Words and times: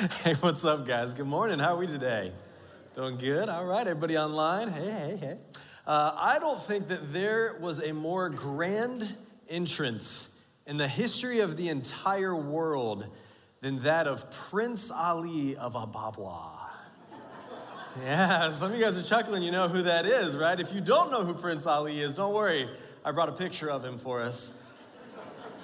hey, 0.24 0.32
what's 0.40 0.64
up, 0.64 0.86
guys? 0.86 1.12
Good 1.12 1.26
morning. 1.26 1.58
How 1.58 1.74
are 1.74 1.76
we 1.76 1.86
today? 1.86 2.32
Doing 2.94 3.18
good? 3.18 3.50
All 3.50 3.66
right, 3.66 3.86
everybody 3.86 4.16
online? 4.16 4.68
Hey, 4.68 4.90
hey, 4.90 5.16
hey. 5.16 5.36
Uh, 5.86 6.12
I 6.16 6.38
don't 6.38 6.58
think 6.58 6.88
that 6.88 7.12
there 7.12 7.58
was 7.60 7.84
a 7.84 7.92
more 7.92 8.30
grand 8.30 9.14
entrance 9.50 10.34
in 10.66 10.78
the 10.78 10.88
history 10.88 11.40
of 11.40 11.58
the 11.58 11.68
entire 11.68 12.34
world 12.34 13.08
than 13.60 13.76
that 13.78 14.06
of 14.06 14.30
Prince 14.30 14.90
Ali 14.90 15.56
of 15.56 15.74
Ababwa. 15.74 16.48
Yeah, 18.02 18.52
some 18.52 18.72
of 18.72 18.78
you 18.78 18.84
guys 18.84 18.96
are 18.96 19.02
chuckling, 19.02 19.42
you 19.42 19.50
know 19.50 19.68
who 19.68 19.82
that 19.82 20.06
is, 20.06 20.34
right? 20.34 20.58
If 20.58 20.72
you 20.72 20.80
don't 20.80 21.10
know 21.10 21.24
who 21.24 21.34
Prince 21.34 21.66
Ali 21.66 22.00
is, 22.00 22.14
don't 22.14 22.32
worry. 22.32 22.70
I 23.04 23.10
brought 23.10 23.28
a 23.28 23.32
picture 23.32 23.68
of 23.68 23.84
him 23.84 23.98
for 23.98 24.22
us. 24.22 24.52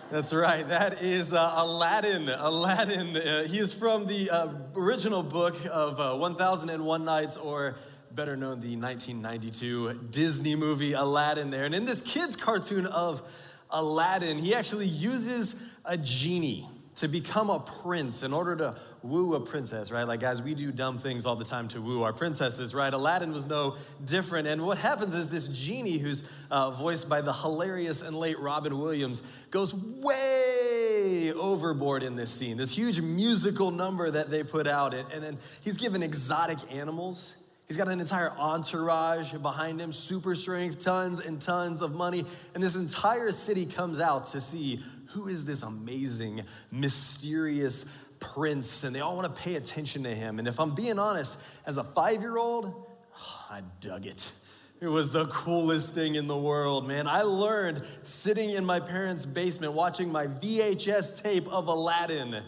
That's 0.09 0.33
right. 0.33 0.67
That 0.69 1.03
is 1.03 1.33
uh, 1.33 1.53
Aladdin. 1.57 2.29
Aladdin. 2.29 3.17
Uh, 3.17 3.43
he 3.43 3.59
is 3.59 3.75
from 3.75 4.07
the 4.07 4.31
uh, 4.31 4.49
original 4.77 5.25
book 5.25 5.57
of 5.69 5.99
uh, 5.99 6.15
1001 6.15 7.05
Nights, 7.05 7.37
or 7.37 7.75
better 8.13 8.37
known, 8.37 8.61
the 8.61 8.77
1992 8.77 9.95
Disney 10.11 10.55
movie 10.55 10.93
Aladdin 10.93 11.51
there. 11.51 11.65
And 11.65 11.75
in 11.75 11.85
this 11.85 12.03
kid's 12.03 12.37
cartoon 12.37 12.87
of 12.87 13.21
Aladdin, 13.69 14.39
he 14.39 14.55
actually 14.55 14.87
uses 14.87 15.57
a 15.85 15.97
genie 15.97 16.69
to 16.97 17.09
become 17.09 17.51
a 17.51 17.59
prince 17.59 18.23
in 18.23 18.33
order 18.33 18.55
to 18.55 18.77
woo 19.09 19.35
a 19.35 19.41
princess, 19.41 19.91
right? 19.91 20.05
Like, 20.05 20.21
guys, 20.21 20.43
we 20.43 20.55
do 20.55 20.73
dumb 20.73 20.99
things 20.99 21.27
all 21.27 21.37
the 21.37 21.45
time 21.45 21.69
to 21.69 21.81
woo 21.81 22.03
our 22.03 22.13
princesses, 22.13 22.75
right? 22.75 22.93
Aladdin 22.93 23.33
was 23.33 23.47
no 23.47 23.77
different. 24.05 24.49
And 24.49 24.63
what 24.63 24.79
happens 24.79 25.15
is 25.15 25.29
this 25.29 25.47
genie, 25.49 25.99
who's 25.99 26.23
uh, 26.51 26.71
voiced 26.71 27.09
by 27.09 27.21
the 27.21 27.33
hilarious 27.33 28.03
and 28.03 28.17
late 28.17 28.39
Robin 28.39 28.79
Williams, 28.79 29.23
goes 29.51 29.75
way 29.75 31.33
overboard 31.33 32.03
in 32.03 32.17
this 32.17 32.31
scene. 32.31 32.57
This 32.57 32.77
huge 32.77 33.01
musical 33.01 33.71
number 33.71 34.11
that 34.11 34.31
they 34.31 34.43
put 34.43 34.67
out. 34.67 34.95
And, 34.95 35.25
and, 35.25 35.39
he's 35.61 35.77
given 35.79 36.03
exotic 36.03 36.59
animals. 36.75 37.37
He's 37.67 37.77
got 37.77 37.89
an 37.89 38.01
entire 38.01 38.31
entourage 38.39 39.33
behind 39.35 39.81
him, 39.81 39.93
super 39.93 40.35
strength, 40.35 40.79
tons 40.79 41.21
and 41.21 41.41
tons 41.41 41.83
of 41.83 41.95
money. 41.95 42.25
And 42.55 42.63
this 42.63 42.77
entire 42.77 43.33
city 43.33 43.67
comes 43.67 44.01
out 44.01 44.29
to 44.29 44.41
see 44.41 44.83
who 45.17 45.29
is 45.29 45.45
this 45.45 45.63
amazing, 45.63 46.43
mysterious 46.71 47.87
prince, 48.35 48.85
and 48.85 48.95
they 48.95 49.01
all 49.01 49.17
want 49.17 49.35
to 49.35 49.43
pay 49.43 49.55
attention 49.55 50.03
to 50.05 50.15
him. 50.15 50.39
And 50.39 50.49
if 50.49 50.59
I'm 50.61 50.75
being 50.75 50.99
honest, 50.99 51.39
as 51.67 51.77
a 51.77 51.85
five 51.85 52.21
year 52.21 52.37
old, 52.37 52.87
I 53.51 53.63
dug 53.81 54.07
it. 54.07 54.33
It 54.79 54.89
was 54.89 55.11
the 55.11 55.27
coolest 55.27 55.93
thing 55.93 56.17
in 56.17 56.27
the 56.27 56.37
world, 56.37 56.87
man. 56.87 57.07
I 57.07 57.23
learned 57.23 57.83
sitting 58.03 58.51
in 58.51 58.65
my 58.65 58.79
parents' 58.79 59.25
basement 59.25 59.73
watching 59.73 60.13
my 60.13 60.27
VHS 60.27 61.23
tape 61.23 61.49
of 61.49 61.69
Aladdin 61.69 62.43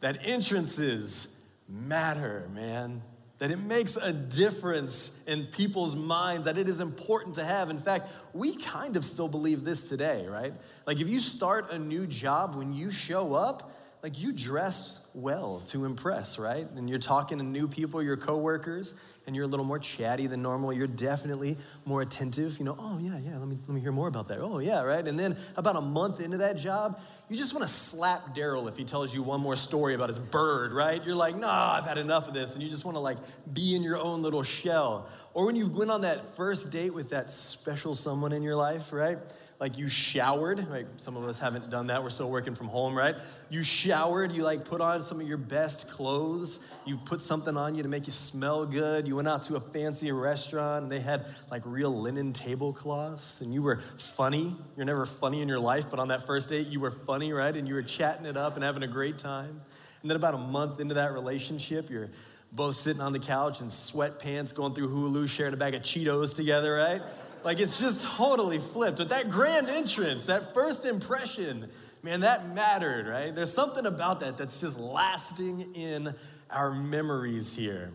that 0.00 0.18
entrances 0.24 1.36
matter, 1.68 2.48
man. 2.54 3.02
That 3.38 3.50
it 3.50 3.58
makes 3.58 3.96
a 3.96 4.12
difference 4.12 5.18
in 5.26 5.46
people's 5.46 5.96
minds, 5.96 6.44
that 6.44 6.56
it 6.56 6.68
is 6.68 6.78
important 6.78 7.34
to 7.34 7.44
have. 7.44 7.70
In 7.70 7.80
fact, 7.80 8.08
we 8.32 8.54
kind 8.54 8.96
of 8.96 9.04
still 9.04 9.26
believe 9.26 9.64
this 9.64 9.88
today, 9.88 10.26
right? 10.28 10.54
Like 10.86 11.00
if 11.00 11.08
you 11.08 11.18
start 11.18 11.72
a 11.72 11.78
new 11.80 12.06
job, 12.06 12.54
when 12.54 12.72
you 12.72 12.92
show 12.92 13.34
up, 13.34 13.72
like 14.02 14.18
you 14.18 14.32
dress 14.32 14.98
well 15.14 15.62
to 15.66 15.84
impress, 15.84 16.36
right? 16.36 16.68
And 16.72 16.90
you're 16.90 16.98
talking 16.98 17.38
to 17.38 17.44
new 17.44 17.68
people, 17.68 18.02
your 18.02 18.16
coworkers, 18.16 18.94
and 19.26 19.36
you're 19.36 19.44
a 19.44 19.48
little 19.48 19.64
more 19.64 19.78
chatty 19.78 20.26
than 20.26 20.42
normal. 20.42 20.72
You're 20.72 20.88
definitely 20.88 21.56
more 21.84 22.02
attentive. 22.02 22.58
You 22.58 22.64
know, 22.64 22.74
oh 22.76 22.98
yeah, 22.98 23.18
yeah, 23.18 23.38
let 23.38 23.46
me 23.46 23.58
let 23.68 23.74
me 23.74 23.80
hear 23.80 23.92
more 23.92 24.08
about 24.08 24.26
that. 24.28 24.38
Oh 24.40 24.58
yeah, 24.58 24.82
right? 24.82 25.06
And 25.06 25.16
then 25.16 25.36
about 25.56 25.76
a 25.76 25.80
month 25.80 26.18
into 26.18 26.38
that 26.38 26.56
job, 26.56 27.00
you 27.28 27.36
just 27.36 27.54
want 27.54 27.66
to 27.66 27.72
slap 27.72 28.34
Daryl 28.34 28.68
if 28.68 28.76
he 28.76 28.84
tells 28.84 29.14
you 29.14 29.22
one 29.22 29.40
more 29.40 29.54
story 29.54 29.94
about 29.94 30.08
his 30.08 30.18
bird, 30.18 30.72
right? 30.72 31.04
You're 31.04 31.14
like, 31.14 31.36
nah, 31.36 31.74
I've 31.74 31.86
had 31.86 31.98
enough 31.98 32.26
of 32.26 32.34
this. 32.34 32.54
And 32.54 32.62
you 32.62 32.68
just 32.68 32.84
want 32.84 32.96
to 32.96 33.00
like 33.00 33.18
be 33.52 33.76
in 33.76 33.82
your 33.84 33.98
own 33.98 34.22
little 34.22 34.42
shell. 34.42 35.08
Or 35.34 35.46
when 35.46 35.56
you 35.56 35.66
went 35.66 35.90
on 35.90 36.02
that 36.02 36.36
first 36.36 36.70
date 36.70 36.92
with 36.92 37.10
that 37.10 37.30
special 37.30 37.94
someone 37.94 38.32
in 38.32 38.42
your 38.42 38.56
life, 38.56 38.92
right? 38.92 39.18
like 39.62 39.78
you 39.78 39.88
showered, 39.88 40.66
right? 40.68 40.88
Some 40.96 41.16
of 41.16 41.22
us 41.22 41.38
haven't 41.38 41.70
done 41.70 41.86
that. 41.86 42.02
We're 42.02 42.10
still 42.10 42.28
working 42.28 42.52
from 42.52 42.66
home, 42.66 42.98
right? 42.98 43.14
You 43.48 43.62
showered, 43.62 44.32
you 44.32 44.42
like 44.42 44.64
put 44.64 44.80
on 44.80 45.04
some 45.04 45.20
of 45.20 45.28
your 45.28 45.36
best 45.36 45.88
clothes, 45.88 46.58
you 46.84 46.96
put 46.96 47.22
something 47.22 47.56
on 47.56 47.76
you 47.76 47.84
to 47.84 47.88
make 47.88 48.08
you 48.08 48.12
smell 48.12 48.66
good. 48.66 49.06
You 49.06 49.14
went 49.14 49.28
out 49.28 49.44
to 49.44 49.54
a 49.54 49.60
fancy 49.60 50.10
restaurant 50.10 50.82
and 50.82 50.90
they 50.90 50.98
had 50.98 51.26
like 51.48 51.62
real 51.64 51.96
linen 51.96 52.32
tablecloths 52.32 53.40
and 53.40 53.54
you 53.54 53.62
were 53.62 53.78
funny. 53.98 54.56
You're 54.76 54.84
never 54.84 55.06
funny 55.06 55.42
in 55.42 55.46
your 55.46 55.60
life, 55.60 55.88
but 55.88 56.00
on 56.00 56.08
that 56.08 56.26
first 56.26 56.50
date, 56.50 56.66
you 56.66 56.80
were 56.80 56.90
funny, 56.90 57.32
right? 57.32 57.56
And 57.56 57.68
you 57.68 57.74
were 57.74 57.82
chatting 57.82 58.26
it 58.26 58.36
up 58.36 58.56
and 58.56 58.64
having 58.64 58.82
a 58.82 58.88
great 58.88 59.16
time. 59.18 59.60
And 60.02 60.10
then 60.10 60.16
about 60.16 60.34
a 60.34 60.38
month 60.38 60.80
into 60.80 60.94
that 60.94 61.12
relationship, 61.12 61.88
you're 61.88 62.10
both 62.52 62.76
sitting 62.76 63.00
on 63.00 63.12
the 63.12 63.18
couch 63.18 63.60
in 63.60 63.68
sweatpants, 63.68 64.54
going 64.54 64.74
through 64.74 64.88
Hulu, 64.88 65.28
sharing 65.28 65.54
a 65.54 65.56
bag 65.56 65.74
of 65.74 65.82
Cheetos 65.82 66.36
together, 66.36 66.74
right? 66.74 67.00
Like 67.44 67.58
it's 67.58 67.80
just 67.80 68.04
totally 68.04 68.58
flipped. 68.58 68.98
But 68.98 69.08
that 69.08 69.30
grand 69.30 69.68
entrance, 69.68 70.26
that 70.26 70.52
first 70.52 70.84
impression, 70.84 71.68
man, 72.02 72.20
that 72.20 72.54
mattered, 72.54 73.06
right? 73.06 73.34
There's 73.34 73.52
something 73.52 73.86
about 73.86 74.20
that 74.20 74.36
that's 74.36 74.60
just 74.60 74.78
lasting 74.78 75.74
in 75.74 76.14
our 76.50 76.72
memories 76.72 77.54
here. 77.54 77.90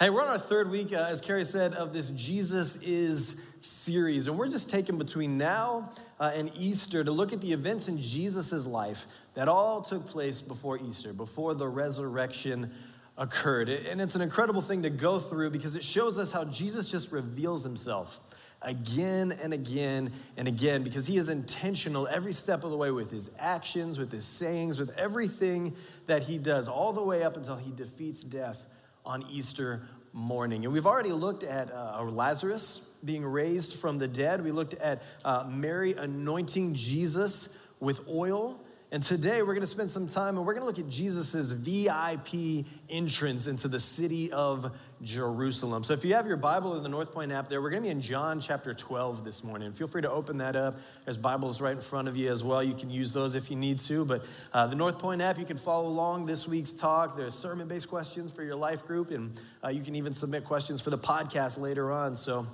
Hey, 0.00 0.10
we're 0.10 0.22
on 0.22 0.28
our 0.28 0.38
third 0.38 0.70
week, 0.70 0.92
uh, 0.92 1.06
as 1.08 1.20
Carrie 1.20 1.44
said, 1.44 1.74
of 1.74 1.92
this 1.92 2.08
Jesus 2.10 2.76
is 2.82 3.40
series. 3.60 4.28
And 4.28 4.38
we're 4.38 4.48
just 4.48 4.70
taking 4.70 4.96
between 4.96 5.36
now 5.36 5.90
uh, 6.20 6.30
and 6.34 6.50
Easter 6.56 7.02
to 7.02 7.10
look 7.10 7.32
at 7.32 7.40
the 7.40 7.52
events 7.52 7.88
in 7.88 8.00
Jesus' 8.00 8.64
life 8.64 9.06
that 9.34 9.48
all 9.48 9.82
took 9.82 10.06
place 10.06 10.40
before 10.40 10.78
Easter, 10.78 11.12
before 11.12 11.54
the 11.54 11.66
resurrection 11.66 12.70
occurred. 13.18 13.68
And 13.68 14.00
it's 14.00 14.14
an 14.14 14.22
incredible 14.22 14.62
thing 14.62 14.82
to 14.82 14.90
go 14.90 15.18
through 15.18 15.50
because 15.50 15.76
it 15.76 15.82
shows 15.82 16.18
us 16.18 16.30
how 16.30 16.44
Jesus 16.44 16.90
just 16.90 17.12
reveals 17.12 17.64
himself 17.64 18.20
again 18.62 19.36
and 19.42 19.52
again 19.52 20.10
and 20.36 20.48
again 20.48 20.82
because 20.82 21.06
he 21.06 21.16
is 21.16 21.28
intentional 21.28 22.08
every 22.08 22.32
step 22.32 22.64
of 22.64 22.70
the 22.70 22.76
way 22.76 22.90
with 22.90 23.10
his 23.10 23.30
actions, 23.38 23.98
with 23.98 24.10
his 24.10 24.24
sayings, 24.24 24.78
with 24.78 24.96
everything 24.96 25.74
that 26.06 26.22
he 26.22 26.38
does, 26.38 26.68
all 26.68 26.92
the 26.92 27.02
way 27.02 27.22
up 27.22 27.36
until 27.36 27.56
he 27.56 27.70
defeats 27.72 28.22
death 28.22 28.66
on 29.04 29.24
Easter 29.30 29.82
morning. 30.12 30.64
And 30.64 30.72
we've 30.72 30.86
already 30.86 31.12
looked 31.12 31.42
at 31.42 31.72
uh, 31.72 32.02
Lazarus 32.02 32.80
being 33.04 33.24
raised 33.24 33.76
from 33.76 33.98
the 33.98 34.08
dead, 34.08 34.42
we 34.42 34.50
looked 34.50 34.74
at 34.74 35.02
uh, 35.24 35.44
Mary 35.48 35.92
anointing 35.92 36.74
Jesus 36.74 37.48
with 37.80 38.00
oil. 38.08 38.60
And 38.90 39.02
today 39.02 39.42
we're 39.42 39.52
going 39.52 39.60
to 39.60 39.66
spend 39.66 39.90
some 39.90 40.06
time 40.06 40.38
and 40.38 40.46
we're 40.46 40.54
going 40.54 40.62
to 40.62 40.66
look 40.66 40.78
at 40.78 40.88
Jesus' 40.88 41.50
VIP 41.50 42.64
entrance 42.88 43.46
into 43.46 43.68
the 43.68 43.78
city 43.78 44.32
of 44.32 44.74
Jerusalem. 45.02 45.84
So 45.84 45.92
if 45.92 46.06
you 46.06 46.14
have 46.14 46.26
your 46.26 46.38
Bible 46.38 46.74
or 46.74 46.80
the 46.80 46.88
North 46.88 47.12
Point 47.12 47.30
app 47.30 47.50
there, 47.50 47.60
we're 47.60 47.68
going 47.68 47.82
to 47.82 47.86
be 47.86 47.90
in 47.90 48.00
John 48.00 48.40
chapter 48.40 48.72
12 48.72 49.24
this 49.24 49.44
morning. 49.44 49.72
Feel 49.72 49.88
free 49.88 50.00
to 50.00 50.10
open 50.10 50.38
that 50.38 50.56
up. 50.56 50.78
There's 51.04 51.18
Bibles 51.18 51.60
right 51.60 51.74
in 51.74 51.82
front 51.82 52.08
of 52.08 52.16
you 52.16 52.32
as 52.32 52.42
well. 52.42 52.64
You 52.64 52.72
can 52.72 52.88
use 52.88 53.12
those 53.12 53.34
if 53.34 53.50
you 53.50 53.56
need 53.56 53.78
to. 53.80 54.06
But 54.06 54.24
uh, 54.54 54.66
the 54.68 54.76
North 54.76 54.98
Point 54.98 55.20
app, 55.20 55.38
you 55.38 55.44
can 55.44 55.58
follow 55.58 55.86
along 55.86 56.24
this 56.24 56.48
week's 56.48 56.72
talk. 56.72 57.14
There's 57.14 57.34
sermon 57.34 57.68
based 57.68 57.90
questions 57.90 58.32
for 58.32 58.42
your 58.42 58.56
life 58.56 58.86
group, 58.86 59.10
and 59.10 59.38
uh, 59.62 59.68
you 59.68 59.82
can 59.82 59.96
even 59.96 60.14
submit 60.14 60.44
questions 60.44 60.80
for 60.80 60.88
the 60.88 60.98
podcast 60.98 61.60
later 61.60 61.92
on. 61.92 62.16
So 62.16 62.46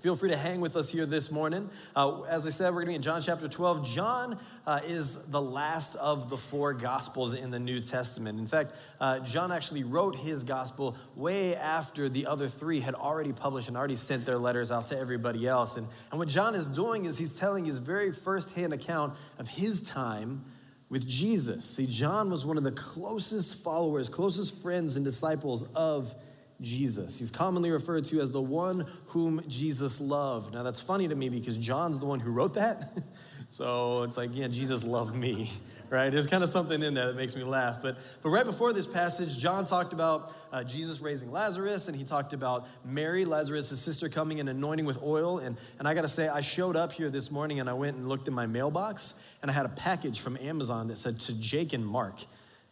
Feel 0.00 0.14
free 0.14 0.30
to 0.30 0.36
hang 0.36 0.60
with 0.60 0.76
us 0.76 0.88
here 0.88 1.06
this 1.06 1.28
morning. 1.28 1.68
Uh, 1.96 2.22
as 2.22 2.46
I 2.46 2.50
said, 2.50 2.68
we're 2.68 2.84
going 2.84 2.86
to 2.86 2.90
be 2.90 2.94
in 2.94 3.02
John 3.02 3.20
chapter 3.20 3.48
12. 3.48 3.84
John 3.84 4.38
uh, 4.64 4.78
is 4.86 5.24
the 5.24 5.40
last 5.40 5.96
of 5.96 6.30
the 6.30 6.36
four 6.36 6.72
gospels 6.72 7.34
in 7.34 7.50
the 7.50 7.58
New 7.58 7.80
Testament. 7.80 8.38
In 8.38 8.46
fact, 8.46 8.74
uh, 9.00 9.18
John 9.20 9.50
actually 9.50 9.82
wrote 9.82 10.14
his 10.14 10.44
gospel 10.44 10.96
way 11.16 11.56
after 11.56 12.08
the 12.08 12.26
other 12.26 12.46
three 12.46 12.78
had 12.78 12.94
already 12.94 13.32
published 13.32 13.66
and 13.66 13.76
already 13.76 13.96
sent 13.96 14.24
their 14.24 14.38
letters 14.38 14.70
out 14.70 14.86
to 14.86 14.96
everybody 14.96 15.48
else. 15.48 15.76
And, 15.76 15.88
and 16.12 16.20
what 16.20 16.28
John 16.28 16.54
is 16.54 16.68
doing 16.68 17.04
is 17.04 17.18
he's 17.18 17.34
telling 17.34 17.64
his 17.64 17.78
very 17.78 18.12
firsthand 18.12 18.72
account 18.72 19.14
of 19.36 19.48
his 19.48 19.82
time 19.82 20.44
with 20.90 21.08
Jesus. 21.08 21.64
See, 21.64 21.86
John 21.86 22.30
was 22.30 22.44
one 22.44 22.56
of 22.56 22.62
the 22.62 22.70
closest 22.70 23.64
followers, 23.64 24.08
closest 24.08 24.62
friends, 24.62 24.94
and 24.94 25.04
disciples 25.04 25.64
of 25.74 26.14
Jesus. 26.60 27.18
He's 27.18 27.30
commonly 27.30 27.70
referred 27.70 28.04
to 28.06 28.20
as 28.20 28.30
the 28.30 28.42
one 28.42 28.86
whom 29.08 29.42
Jesus 29.46 30.00
loved. 30.00 30.54
Now, 30.54 30.64
that's 30.64 30.80
funny 30.80 31.06
to 31.06 31.14
me 31.14 31.28
because 31.28 31.56
John's 31.56 31.98
the 31.98 32.06
one 32.06 32.18
who 32.18 32.32
wrote 32.32 32.54
that. 32.54 32.98
so 33.50 34.02
it's 34.02 34.16
like, 34.16 34.30
yeah, 34.32 34.48
Jesus 34.48 34.82
loved 34.82 35.14
me, 35.14 35.52
right? 35.90 36.10
There's 36.10 36.26
kind 36.26 36.42
of 36.42 36.50
something 36.50 36.82
in 36.82 36.94
there 36.94 37.06
that 37.06 37.16
makes 37.16 37.36
me 37.36 37.44
laugh. 37.44 37.80
But, 37.80 37.98
but 38.22 38.30
right 38.30 38.44
before 38.44 38.72
this 38.72 38.86
passage, 38.86 39.38
John 39.38 39.66
talked 39.66 39.92
about 39.92 40.32
uh, 40.52 40.64
Jesus 40.64 41.00
raising 41.00 41.30
Lazarus, 41.30 41.86
and 41.86 41.96
he 41.96 42.02
talked 42.02 42.32
about 42.32 42.66
Mary, 42.84 43.24
Lazarus' 43.24 43.80
sister, 43.80 44.08
coming 44.08 44.40
and 44.40 44.48
anointing 44.48 44.84
with 44.84 45.00
oil. 45.00 45.38
And, 45.38 45.56
and 45.78 45.86
I 45.86 45.94
got 45.94 46.02
to 46.02 46.08
say, 46.08 46.26
I 46.26 46.40
showed 46.40 46.74
up 46.74 46.92
here 46.92 47.08
this 47.08 47.30
morning 47.30 47.60
and 47.60 47.70
I 47.70 47.74
went 47.74 47.96
and 47.96 48.08
looked 48.08 48.26
in 48.26 48.34
my 48.34 48.46
mailbox, 48.46 49.22
and 49.42 49.50
I 49.50 49.54
had 49.54 49.64
a 49.64 49.70
package 49.70 50.18
from 50.18 50.36
Amazon 50.38 50.88
that 50.88 50.98
said 50.98 51.20
to 51.20 51.34
Jake 51.34 51.72
and 51.72 51.86
Mark. 51.86 52.16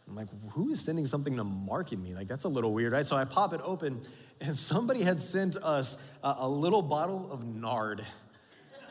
I'm 0.07 0.15
like, 0.15 0.27
who 0.51 0.69
is 0.69 0.81
sending 0.81 1.05
something 1.05 1.35
to 1.35 1.43
market 1.43 1.99
me? 1.99 2.13
Like, 2.13 2.27
that's 2.27 2.45
a 2.45 2.49
little 2.49 2.73
weird, 2.73 2.93
right? 2.93 3.05
So 3.05 3.17
I 3.17 3.25
pop 3.25 3.53
it 3.53 3.61
open, 3.63 4.01
and 4.39 4.55
somebody 4.55 5.01
had 5.01 5.21
sent 5.21 5.57
us 5.57 6.01
a, 6.23 6.35
a 6.39 6.49
little 6.49 6.81
bottle 6.81 7.29
of 7.31 7.45
nard. 7.45 8.05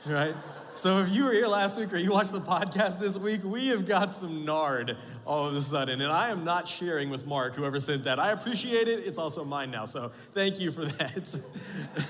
right? 0.06 0.34
So 0.74 1.00
if 1.00 1.08
you 1.08 1.24
were 1.24 1.32
here 1.32 1.46
last 1.46 1.78
week 1.78 1.90
or 1.92 1.96
you 1.96 2.10
watched 2.10 2.32
the 2.32 2.40
podcast 2.40 3.00
this 3.00 3.16
week, 3.16 3.42
we 3.42 3.68
have 3.68 3.86
got 3.86 4.12
some 4.12 4.44
nard 4.44 4.96
all 5.24 5.46
of 5.46 5.54
a 5.54 5.62
sudden. 5.62 6.02
And 6.02 6.12
I 6.12 6.28
am 6.28 6.44
not 6.44 6.68
sharing 6.68 7.08
with 7.08 7.26
Mark, 7.26 7.54
whoever 7.56 7.80
sent 7.80 8.04
that. 8.04 8.18
I 8.18 8.32
appreciate 8.32 8.86
it. 8.86 9.00
It's 9.06 9.16
also 9.16 9.42
mine 9.42 9.70
now. 9.70 9.86
So 9.86 10.10
thank 10.34 10.60
you 10.60 10.70
for 10.70 10.84
that. 10.84 11.40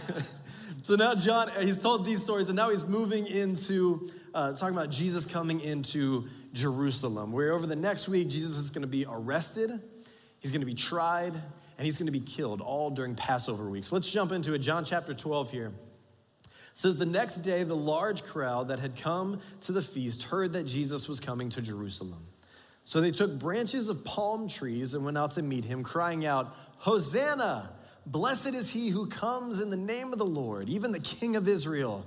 so 0.83 0.97
now 0.97 1.15
John, 1.15 1.49
he's 1.61 1.79
told 1.79 2.05
these 2.05 2.23
stories, 2.23 2.49
and 2.49 2.57
now 2.57 2.71
he's 2.71 2.85
moving 2.85 3.25
into 3.27 4.11
uh, 4.35 4.53
talking 4.53 4.77
about 4.77 4.91
Jesus 4.91 5.25
coming 5.25 5.61
into 5.61 6.27
Jerusalem, 6.57 7.31
where 7.33 7.53
over 7.53 7.67
the 7.67 7.77
next 7.77 8.09
week, 8.09 8.29
Jesus 8.29 8.57
is 8.57 8.71
going 8.71 8.83
to 8.83 8.89
be 8.89 9.07
arrested, 9.09 9.71
he's 10.41 10.51
going 10.51 10.63
to 10.63 10.67
be 10.67 10.75
tried, 10.75 11.35
and 11.35 11.85
he's 11.85 11.99
going 11.99 12.07
to 12.07 12.13
be 12.13 12.21
killed 12.21 12.61
all 12.61 12.91
during 12.91 13.15
Passover 13.15 13.69
week. 13.69 13.85
So 13.85 13.95
let's 13.95 14.11
jump 14.11 14.33
into 14.33 14.55
it. 14.55 14.59
John 14.59 14.85
chapter 14.85 15.15
12 15.15 15.51
here 15.51 15.73
says 16.73 16.97
the 16.97 17.07
next 17.07 17.37
day 17.37 17.63
the 17.63 17.77
large 17.77 18.23
crowd 18.25 18.69
that 18.69 18.79
had 18.79 18.97
come 18.97 19.41
to 19.63 19.73
the 19.73 19.83
feast 19.83 20.25
heard 20.25 20.55
that 20.55 20.65
Jesus 20.65 21.09
was 21.09 21.21
coming 21.21 21.51
to 21.51 21.63
Jerusalem. 21.63 22.27
So 22.85 23.01
they 23.01 23.11
took 23.11 23.39
branches 23.39 23.89
of 23.89 24.05
palm 24.05 24.49
trees 24.49 24.95
and 24.95 25.05
went 25.05 25.19
out 25.19 25.33
to 25.33 25.43
meet 25.43 25.65
him, 25.65 25.83
crying 25.83 26.25
out, 26.25 26.55
Hosanna! 26.79 27.71
Blessed 28.07 28.55
is 28.55 28.71
he 28.71 28.91
who 28.91 29.09
comes 29.09 29.61
in 29.61 29.71
the 29.71 29.77
name 29.77 30.13
of 30.13 30.19
the 30.19 30.27
Lord, 30.27 30.69
even 30.69 30.93
the 30.93 31.01
King 31.01 31.35
of 31.35 31.49
Israel. 31.49 32.07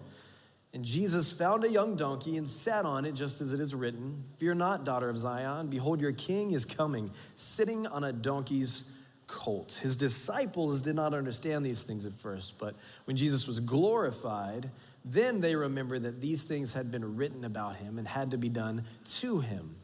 And 0.74 0.86
Jesus 0.86 1.32
found 1.32 1.64
a 1.64 1.70
young 1.70 1.96
donkey 1.96 2.38
and 2.38 2.48
sat 2.48 2.86
on 2.86 3.06
it, 3.06 3.14
just 3.14 3.42
as 3.42 3.54
it 3.54 3.60
is 3.60 3.74
written 3.74 4.24
Fear 4.38 4.56
not, 4.56 4.86
daughter 4.86 5.10
of 5.10 5.18
Zion. 5.18 5.68
Behold, 5.68 6.00
your 6.00 6.12
king 6.12 6.52
is 6.52 6.66
coming, 6.66 7.10
sitting 7.36 7.88
on 7.88 8.04
a 8.04 8.14
donkey's 8.14 8.92
colt. 9.26 9.80
His 9.82 9.96
disciples 9.96 10.82
did 10.82 10.96
not 10.96 11.14
understand 11.14 11.66
these 11.66 11.84
things 11.84 12.06
at 12.06 12.14
first, 12.14 12.58
but 12.60 12.76
when 13.06 13.16
Jesus 13.16 13.48
was 13.48 13.60
glorified, 13.60 14.70
then 15.06 15.42
they 15.42 15.56
remembered 15.56 16.04
that 16.04 16.22
these 16.22 16.44
things 16.44 16.74
had 16.74 16.92
been 16.92 17.16
written 17.16 17.46
about 17.46 17.78
him 17.78 17.98
and 17.98 18.08
had 18.08 18.32
to 18.32 18.38
be 18.38 18.50
done 18.50 18.84
to 19.06 19.40
him. 19.40 19.76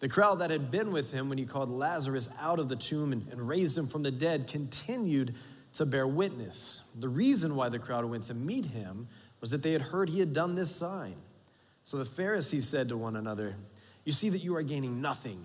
The 0.00 0.08
crowd 0.08 0.40
that 0.40 0.50
had 0.50 0.70
been 0.70 0.90
with 0.90 1.12
him 1.12 1.28
when 1.28 1.38
he 1.38 1.44
called 1.44 1.70
Lazarus 1.70 2.28
out 2.40 2.58
of 2.58 2.68
the 2.68 2.76
tomb 2.76 3.12
and, 3.12 3.26
and 3.30 3.46
raised 3.48 3.78
him 3.78 3.86
from 3.86 4.02
the 4.02 4.10
dead 4.10 4.46
continued 4.46 5.34
to 5.74 5.86
bear 5.86 6.06
witness. 6.06 6.82
The 6.98 7.08
reason 7.08 7.56
why 7.56 7.68
the 7.68 7.78
crowd 7.78 8.04
went 8.04 8.24
to 8.24 8.34
meet 8.34 8.66
him 8.66 9.08
was 9.44 9.50
that 9.50 9.62
they 9.62 9.72
had 9.72 9.82
heard 9.82 10.08
he 10.08 10.20
had 10.20 10.32
done 10.32 10.54
this 10.54 10.74
sign. 10.74 11.16
So 11.84 11.98
the 11.98 12.06
Pharisees 12.06 12.66
said 12.66 12.88
to 12.88 12.96
one 12.96 13.14
another, 13.14 13.56
You 14.06 14.12
see 14.12 14.30
that 14.30 14.38
you 14.38 14.56
are 14.56 14.62
gaining 14.62 15.02
nothing. 15.02 15.38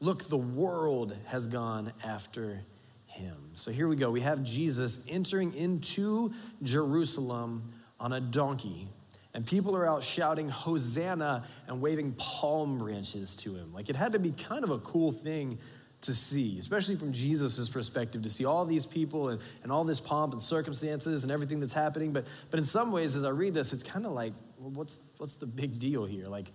Look, 0.00 0.24
the 0.24 0.36
world 0.36 1.16
has 1.28 1.46
gone 1.46 1.94
after 2.04 2.60
him. 3.06 3.36
So 3.54 3.70
here 3.70 3.88
we 3.88 3.96
go. 3.96 4.10
We 4.10 4.20
have 4.20 4.44
Jesus 4.44 4.98
entering 5.08 5.54
into 5.54 6.34
Jerusalem 6.62 7.72
on 7.98 8.12
a 8.12 8.20
donkey. 8.20 8.90
And 9.32 9.46
people 9.46 9.74
are 9.78 9.88
out 9.88 10.04
shouting 10.04 10.50
Hosanna 10.50 11.44
and 11.68 11.80
waving 11.80 12.12
palm 12.18 12.76
branches 12.76 13.34
to 13.36 13.54
him. 13.54 13.72
Like 13.72 13.88
it 13.88 13.96
had 13.96 14.12
to 14.12 14.18
be 14.18 14.32
kind 14.32 14.62
of 14.62 14.68
a 14.68 14.78
cool 14.80 15.10
thing 15.10 15.58
to 16.02 16.14
see, 16.14 16.58
especially 16.58 16.96
from 16.96 17.12
Jesus' 17.12 17.68
perspective, 17.68 18.22
to 18.22 18.30
see 18.30 18.44
all 18.44 18.64
these 18.64 18.84
people 18.84 19.30
and, 19.30 19.40
and 19.62 19.72
all 19.72 19.84
this 19.84 20.00
pomp 20.00 20.32
and 20.32 20.42
circumstances 20.42 21.22
and 21.22 21.32
everything 21.32 21.60
that's 21.60 21.72
happening. 21.72 22.12
But, 22.12 22.26
but 22.50 22.58
in 22.58 22.64
some 22.64 22.92
ways, 22.92 23.16
as 23.16 23.24
I 23.24 23.30
read 23.30 23.54
this, 23.54 23.72
it's 23.72 23.82
kind 23.82 24.04
of 24.04 24.12
like, 24.12 24.32
well, 24.58 24.70
what's, 24.70 24.98
what's 25.18 25.36
the 25.36 25.46
big 25.46 25.78
deal 25.78 26.04
here? 26.04 26.26
Like, 26.26 26.50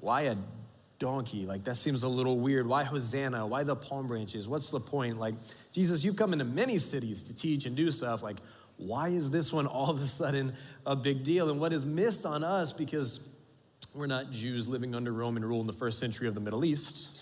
why 0.00 0.22
a 0.22 0.36
donkey? 0.98 1.46
Like, 1.46 1.64
that 1.64 1.76
seems 1.76 2.02
a 2.02 2.08
little 2.08 2.38
weird. 2.38 2.66
Why 2.66 2.84
Hosanna? 2.84 3.46
Why 3.46 3.64
the 3.64 3.76
palm 3.76 4.08
branches? 4.08 4.46
What's 4.46 4.70
the 4.70 4.80
point? 4.80 5.18
Like, 5.18 5.34
Jesus, 5.72 6.04
you've 6.04 6.16
come 6.16 6.32
into 6.32 6.44
many 6.44 6.78
cities 6.78 7.22
to 7.24 7.34
teach 7.34 7.66
and 7.66 7.74
do 7.74 7.90
stuff. 7.90 8.22
Like, 8.22 8.36
why 8.76 9.08
is 9.08 9.30
this 9.30 9.52
one 9.52 9.66
all 9.66 9.90
of 9.90 10.00
a 10.02 10.06
sudden 10.06 10.52
a 10.84 10.94
big 10.94 11.24
deal? 11.24 11.50
And 11.50 11.58
what 11.58 11.72
is 11.72 11.86
missed 11.86 12.26
on 12.26 12.44
us 12.44 12.72
because 12.72 13.20
we're 13.94 14.06
not 14.06 14.30
Jews 14.30 14.68
living 14.68 14.94
under 14.94 15.12
Roman 15.12 15.44
rule 15.44 15.60
in 15.62 15.66
the 15.66 15.72
first 15.72 15.98
century 15.98 16.28
of 16.28 16.34
the 16.34 16.40
Middle 16.40 16.64
East, 16.64 17.15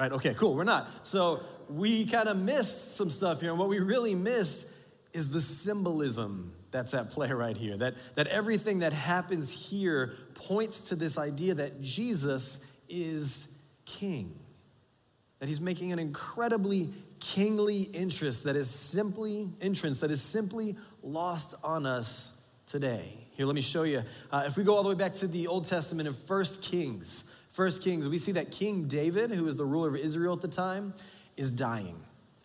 right? 0.00 0.12
Okay, 0.12 0.34
cool, 0.34 0.54
we're 0.54 0.64
not. 0.64 0.88
So 1.06 1.40
we 1.68 2.06
kind 2.06 2.28
of 2.28 2.36
miss 2.36 2.70
some 2.70 3.10
stuff 3.10 3.40
here. 3.40 3.50
And 3.50 3.58
what 3.58 3.68
we 3.68 3.80
really 3.80 4.14
miss 4.14 4.72
is 5.12 5.30
the 5.30 5.40
symbolism 5.40 6.52
that's 6.70 6.94
at 6.94 7.10
play 7.10 7.30
right 7.30 7.56
here. 7.56 7.76
That, 7.76 7.94
that 8.14 8.26
everything 8.28 8.78
that 8.78 8.92
happens 8.92 9.50
here 9.70 10.14
points 10.34 10.88
to 10.88 10.96
this 10.96 11.18
idea 11.18 11.54
that 11.54 11.82
Jesus 11.82 12.64
is 12.88 13.54
king. 13.84 14.34
That 15.40 15.48
he's 15.48 15.60
making 15.60 15.92
an 15.92 15.98
incredibly 15.98 16.88
kingly 17.18 17.82
interest 17.82 18.44
that 18.44 18.56
is 18.56 18.70
simply 18.70 19.50
entrance 19.60 20.00
that 20.00 20.10
is 20.10 20.22
simply 20.22 20.76
lost 21.02 21.54
on 21.62 21.84
us 21.84 22.40
today. 22.66 23.12
Here, 23.36 23.46
let 23.46 23.54
me 23.54 23.60
show 23.60 23.82
you. 23.82 24.02
Uh, 24.32 24.44
if 24.46 24.56
we 24.56 24.64
go 24.64 24.74
all 24.76 24.82
the 24.82 24.88
way 24.88 24.94
back 24.94 25.12
to 25.14 25.26
the 25.26 25.46
Old 25.46 25.66
Testament 25.66 26.08
in 26.08 26.14
First 26.14 26.62
Kings, 26.62 27.34
First 27.50 27.82
Kings, 27.82 28.08
we 28.08 28.18
see 28.18 28.32
that 28.32 28.50
King 28.50 28.84
David, 28.84 29.30
who 29.30 29.44
was 29.44 29.56
the 29.56 29.64
ruler 29.64 29.88
of 29.88 29.96
Israel 29.96 30.34
at 30.34 30.40
the 30.40 30.48
time, 30.48 30.94
is 31.36 31.50
dying. 31.50 31.96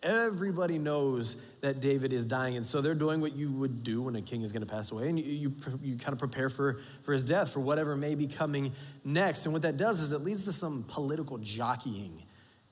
Everybody 0.02 0.78
knows 0.78 1.36
that 1.62 1.80
David 1.80 2.12
is 2.12 2.26
dying, 2.26 2.56
and 2.56 2.66
so 2.66 2.80
they're 2.80 2.94
doing 2.94 3.20
what 3.20 3.34
you 3.34 3.50
would 3.50 3.82
do 3.82 4.02
when 4.02 4.14
a 4.16 4.22
king 4.22 4.42
is 4.42 4.52
going 4.52 4.64
to 4.64 4.72
pass 4.72 4.90
away, 4.90 5.08
and 5.08 5.18
you, 5.18 5.24
you, 5.24 5.54
you, 5.82 5.96
kind 5.96 6.12
of 6.12 6.18
prepare 6.18 6.48
for, 6.48 6.80
for 7.02 7.12
his 7.12 7.24
death, 7.24 7.52
for 7.52 7.60
whatever 7.60 7.96
may 7.96 8.14
be 8.14 8.26
coming 8.26 8.72
next. 9.04 9.46
And 9.46 9.52
what 9.52 9.62
that 9.62 9.76
does 9.76 10.00
is 10.00 10.12
it 10.12 10.20
leads 10.20 10.44
to 10.44 10.52
some 10.52 10.84
political 10.86 11.38
jockeying 11.38 12.22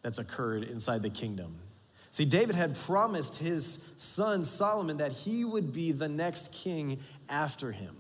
that's 0.02 0.18
occurred 0.18 0.64
inside 0.64 1.02
the 1.02 1.10
kingdom. 1.10 1.56
See, 2.10 2.24
David 2.24 2.54
had 2.54 2.76
promised 2.76 3.38
his 3.38 3.84
son 3.96 4.44
Solomon 4.44 4.98
that 4.98 5.10
he 5.10 5.44
would 5.44 5.72
be 5.72 5.90
the 5.90 6.08
next 6.08 6.52
king 6.52 7.00
after 7.28 7.72
him. 7.72 7.96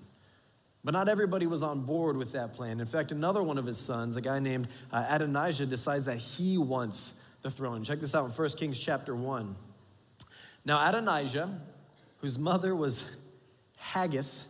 But 0.84 0.92
not 0.92 1.08
everybody 1.08 1.46
was 1.46 1.62
on 1.62 1.80
board 1.80 2.16
with 2.16 2.32
that 2.32 2.52
plan. 2.52 2.78
In 2.78 2.86
fact, 2.86 3.10
another 3.10 3.42
one 3.42 3.56
of 3.56 3.64
his 3.64 3.78
sons, 3.78 4.16
a 4.16 4.20
guy 4.20 4.38
named 4.38 4.68
uh, 4.92 5.06
Adonijah, 5.08 5.66
decides 5.66 6.04
that 6.04 6.18
he 6.18 6.58
wants 6.58 7.22
the 7.40 7.50
throne. 7.50 7.82
Check 7.82 8.00
this 8.00 8.14
out 8.14 8.26
in 8.26 8.30
1 8.30 8.48
Kings 8.50 8.78
chapter 8.78 9.16
1. 9.16 9.56
Now, 10.66 10.86
Adonijah, 10.86 11.58
whose 12.18 12.38
mother 12.38 12.76
was 12.76 13.16
Haggith, 13.76 14.46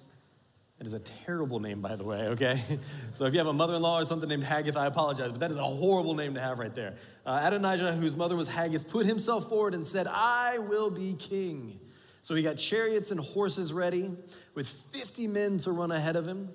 that 0.78 0.88
is 0.88 0.92
a 0.92 0.98
terrible 0.98 1.60
name, 1.60 1.80
by 1.80 1.94
the 1.94 2.04
way, 2.04 2.28
okay? 2.28 2.60
So 3.12 3.26
if 3.26 3.32
you 3.32 3.38
have 3.38 3.46
a 3.46 3.52
mother 3.52 3.74
in 3.74 3.82
law 3.82 4.00
or 4.00 4.04
something 4.04 4.28
named 4.28 4.42
Haggith, 4.42 4.76
I 4.76 4.86
apologize, 4.86 5.30
but 5.30 5.40
that 5.40 5.52
is 5.52 5.56
a 5.56 5.62
horrible 5.62 6.14
name 6.14 6.34
to 6.34 6.40
have 6.40 6.58
right 6.58 6.74
there. 6.74 6.94
Uh, 7.24 7.40
Adonijah, 7.44 7.92
whose 7.92 8.16
mother 8.16 8.34
was 8.34 8.48
Haggith, 8.48 8.88
put 8.88 9.06
himself 9.06 9.48
forward 9.48 9.74
and 9.74 9.86
said, 9.86 10.08
I 10.08 10.58
will 10.58 10.90
be 10.90 11.14
king. 11.14 11.78
So 12.24 12.34
he 12.34 12.42
got 12.42 12.56
chariots 12.56 13.10
and 13.10 13.20
horses 13.20 13.70
ready 13.70 14.10
with 14.54 14.66
50 14.66 15.26
men 15.26 15.58
to 15.58 15.72
run 15.72 15.92
ahead 15.92 16.16
of 16.16 16.26
him. 16.26 16.48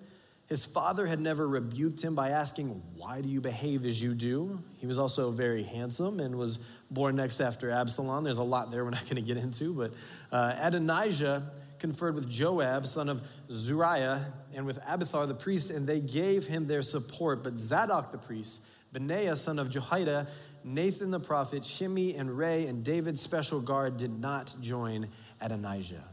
His 0.48 0.66
father 0.66 1.06
had 1.06 1.19
never 1.19 1.48
rebuked 1.48 2.01
him 2.01 2.16
by 2.16 2.30
asking, 2.30 2.81
Why 2.95 3.21
do 3.21 3.30
you 3.30 3.39
behave 3.39 3.86
as 3.86 4.01
you 4.01 4.16
do? 4.16 4.63
He 4.77 4.88
was 4.88 4.98
also 4.98 5.30
very 5.30 5.62
handsome 5.62 6.19
and 6.21 6.39
was 6.39 6.57
born 6.89 7.18
next 7.18 7.39
after 7.39 7.69
Absalom. 7.69 8.23
There's 8.23 8.40
a 8.40 8.44
lot 8.44 8.71
there 8.71 8.83
we're 8.83 8.90
not 8.90 9.04
going 9.04 9.18
to 9.18 9.21
get 9.21 9.38
into, 9.38 9.76
but 9.76 9.94
uh, 10.31 10.56
Adonijah 10.59 11.52
conferred 11.78 12.16
with 12.16 12.28
Joab, 12.28 12.88
son 12.88 13.07
of 13.07 13.21
Zeruiah, 13.52 14.33
and 14.56 14.66
with 14.66 14.80
Abiathar 14.88 15.28
the 15.28 15.35
priest, 15.35 15.69
and 15.69 15.85
they 15.85 15.99
gave 15.99 16.47
him 16.47 16.66
their 16.66 16.81
support. 16.81 17.44
But 17.44 17.59
Zadok 17.59 18.11
the 18.11 18.18
priest, 18.18 18.61
Benaiah, 18.92 19.35
son 19.35 19.59
of 19.59 19.69
Jehoiada, 19.69 20.26
Nathan 20.64 21.11
the 21.11 21.19
prophet, 21.19 21.64
Shimei 21.64 22.16
and 22.16 22.38
Rei, 22.38 22.66
and 22.66 22.83
David's 22.83 23.21
special 23.21 23.61
guard 23.61 23.97
did 23.97 24.19
not 24.19 24.54
join 24.61 25.07
Adonijah. 25.42 26.04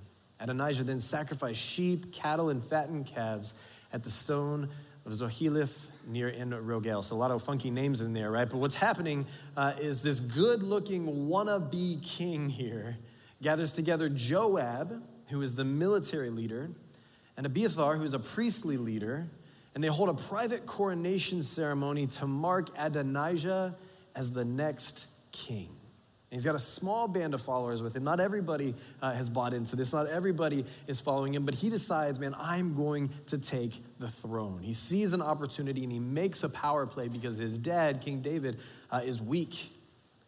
Adonijah 0.40 0.84
then 0.84 1.00
sacrificed 1.00 1.60
sheep, 1.60 2.12
cattle, 2.12 2.50
and 2.50 2.62
fattened 2.62 3.06
calves 3.06 3.54
at 3.92 4.02
the 4.02 4.10
stone 4.10 4.68
of 5.06 5.12
Zoheleth 5.12 5.90
near 6.06 6.28
En 6.28 6.50
Rogel. 6.50 7.02
So 7.02 7.14
a 7.14 7.18
lot 7.18 7.30
of 7.30 7.42
funky 7.42 7.70
names 7.70 8.00
in 8.00 8.12
there, 8.12 8.30
right? 8.30 8.48
But 8.48 8.58
what's 8.58 8.74
happening 8.74 9.26
uh, 9.56 9.74
is 9.80 10.02
this 10.02 10.20
good 10.20 10.62
looking 10.62 11.28
wannabe 11.28 12.02
king 12.02 12.48
here 12.48 12.96
gathers 13.42 13.74
together 13.74 14.08
Joab, 14.08 15.02
who 15.28 15.42
is 15.42 15.54
the 15.54 15.64
military 15.64 16.30
leader, 16.30 16.70
and 17.36 17.46
Abiathar, 17.46 17.96
who 17.96 18.04
is 18.04 18.14
a 18.14 18.18
priestly 18.18 18.76
leader, 18.76 19.28
and 19.74 19.84
they 19.84 19.88
hold 19.88 20.08
a 20.08 20.14
private 20.14 20.66
coronation 20.66 21.42
ceremony 21.42 22.06
to 22.06 22.26
mark 22.26 22.70
Adonijah 22.78 23.76
as 24.14 24.32
the 24.32 24.44
next 24.44 25.08
king. 25.32 25.75
He's 26.30 26.44
got 26.44 26.56
a 26.56 26.60
small 26.60 27.06
band 27.06 27.34
of 27.34 27.40
followers 27.40 27.82
with 27.82 27.94
him. 27.94 28.02
Not 28.02 28.18
everybody 28.18 28.74
uh, 29.00 29.12
has 29.12 29.28
bought 29.28 29.54
into 29.54 29.76
this, 29.76 29.92
not 29.92 30.08
everybody 30.08 30.64
is 30.88 31.00
following 31.00 31.32
him, 31.34 31.44
but 31.44 31.54
he 31.54 31.70
decides, 31.70 32.18
man, 32.18 32.34
I'm 32.38 32.74
going 32.74 33.10
to 33.26 33.38
take 33.38 33.80
the 34.00 34.08
throne. 34.08 34.60
He 34.60 34.74
sees 34.74 35.12
an 35.12 35.22
opportunity 35.22 35.84
and 35.84 35.92
he 35.92 36.00
makes 36.00 36.42
a 36.42 36.48
power 36.48 36.86
play 36.86 37.08
because 37.08 37.38
his 37.38 37.58
dad, 37.58 38.00
King 38.00 38.22
David, 38.22 38.58
uh, 38.90 39.02
is 39.04 39.22
weak 39.22 39.70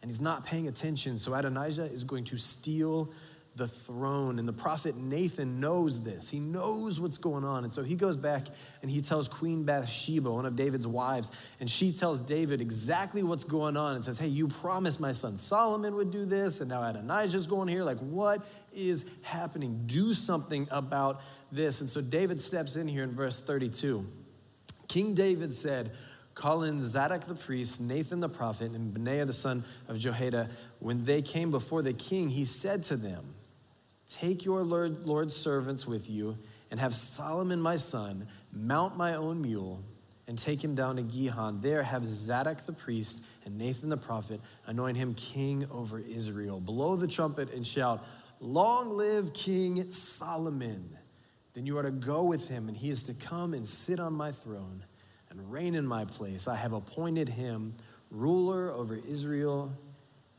and 0.01 0.09
he's 0.09 0.21
not 0.21 0.45
paying 0.45 0.67
attention. 0.69 1.17
So 1.17 1.33
Adonijah 1.33 1.85
is 1.85 2.05
going 2.05 2.23
to 2.25 2.37
steal 2.37 3.11
the 3.59 3.67
throne. 3.67 4.39
And 4.39 4.47
the 4.47 4.53
prophet 4.53 4.97
Nathan 4.97 5.59
knows 5.59 6.01
this. 6.01 6.29
He 6.29 6.39
knows 6.39 6.99
what's 6.99 7.19
going 7.19 7.43
on. 7.43 7.63
And 7.63 7.71
so 7.71 7.83
he 7.83 7.93
goes 7.93 8.17
back 8.17 8.47
and 8.81 8.89
he 8.89 9.01
tells 9.01 9.27
Queen 9.27 9.63
Bathsheba, 9.63 10.31
one 10.31 10.47
of 10.47 10.55
David's 10.55 10.87
wives, 10.87 11.31
and 11.59 11.69
she 11.69 11.91
tells 11.91 12.23
David 12.23 12.61
exactly 12.61 13.21
what's 13.21 13.43
going 13.43 13.77
on 13.77 13.95
and 13.95 14.03
says, 14.03 14.17
Hey, 14.17 14.27
you 14.27 14.47
promised 14.47 14.99
my 14.99 15.11
son 15.11 15.37
Solomon 15.37 15.95
would 15.95 16.09
do 16.09 16.25
this, 16.25 16.61
and 16.61 16.69
now 16.69 16.81
Adonijah's 16.81 17.45
going 17.45 17.67
here. 17.67 17.83
Like, 17.83 17.99
what 17.99 18.43
is 18.73 19.11
happening? 19.21 19.83
Do 19.85 20.15
something 20.15 20.67
about 20.71 21.21
this. 21.51 21.81
And 21.81 21.89
so 21.89 22.01
David 22.01 22.41
steps 22.41 22.75
in 22.75 22.87
here 22.87 23.03
in 23.03 23.11
verse 23.11 23.39
32. 23.39 24.07
King 24.87 25.13
David 25.13 25.53
said, 25.53 25.91
Call 26.39 26.63
in 26.63 26.81
Zadok 26.81 27.25
the 27.27 27.35
priest, 27.35 27.81
Nathan 27.81 28.21
the 28.21 28.29
prophet, 28.29 28.71
and 28.71 28.93
Benaiah 28.93 29.25
the 29.25 29.33
son 29.33 29.65
of 29.89 29.99
Jehoiada. 29.99 30.49
When 30.79 31.03
they 31.03 31.21
came 31.21 31.51
before 31.51 31.81
the 31.81 31.91
king, 31.91 32.29
he 32.29 32.45
said 32.45 32.81
to 32.83 32.95
them, 32.95 33.35
Take 34.09 34.43
your 34.43 34.63
Lord, 34.63 35.05
Lord's 35.05 35.35
servants 35.35 35.85
with 35.85 36.09
you, 36.09 36.37
and 36.71 36.79
have 36.79 36.95
Solomon 36.95 37.61
my 37.61 37.75
son 37.75 38.27
mount 38.51 38.97
my 38.97 39.13
own 39.13 39.41
mule, 39.41 39.83
and 40.27 40.37
take 40.37 40.63
him 40.63 40.75
down 40.75 40.95
to 40.95 41.03
Gihon. 41.03 41.61
There 41.61 41.83
have 41.83 42.05
Zadok 42.05 42.65
the 42.65 42.73
priest 42.73 43.23
and 43.45 43.57
Nathan 43.57 43.89
the 43.89 43.97
prophet 43.97 44.41
anoint 44.65 44.97
him 44.97 45.13
king 45.15 45.67
over 45.71 45.99
Israel. 45.99 46.59
Blow 46.59 46.95
the 46.95 47.07
trumpet 47.07 47.51
and 47.53 47.65
shout, 47.65 48.03
Long 48.39 48.91
live 48.91 49.33
King 49.33 49.89
Solomon. 49.91 50.97
Then 51.53 51.65
you 51.65 51.77
are 51.77 51.83
to 51.83 51.91
go 51.91 52.23
with 52.23 52.47
him, 52.47 52.67
and 52.67 52.77
he 52.77 52.89
is 52.89 53.03
to 53.03 53.13
come 53.13 53.53
and 53.53 53.67
sit 53.67 53.99
on 53.99 54.13
my 54.13 54.31
throne 54.31 54.85
and 55.29 55.51
reign 55.51 55.75
in 55.75 55.85
my 55.85 56.05
place. 56.05 56.47
I 56.47 56.55
have 56.55 56.73
appointed 56.73 57.27
him 57.27 57.75
ruler 58.11 58.71
over 58.71 58.99
Israel 59.07 59.71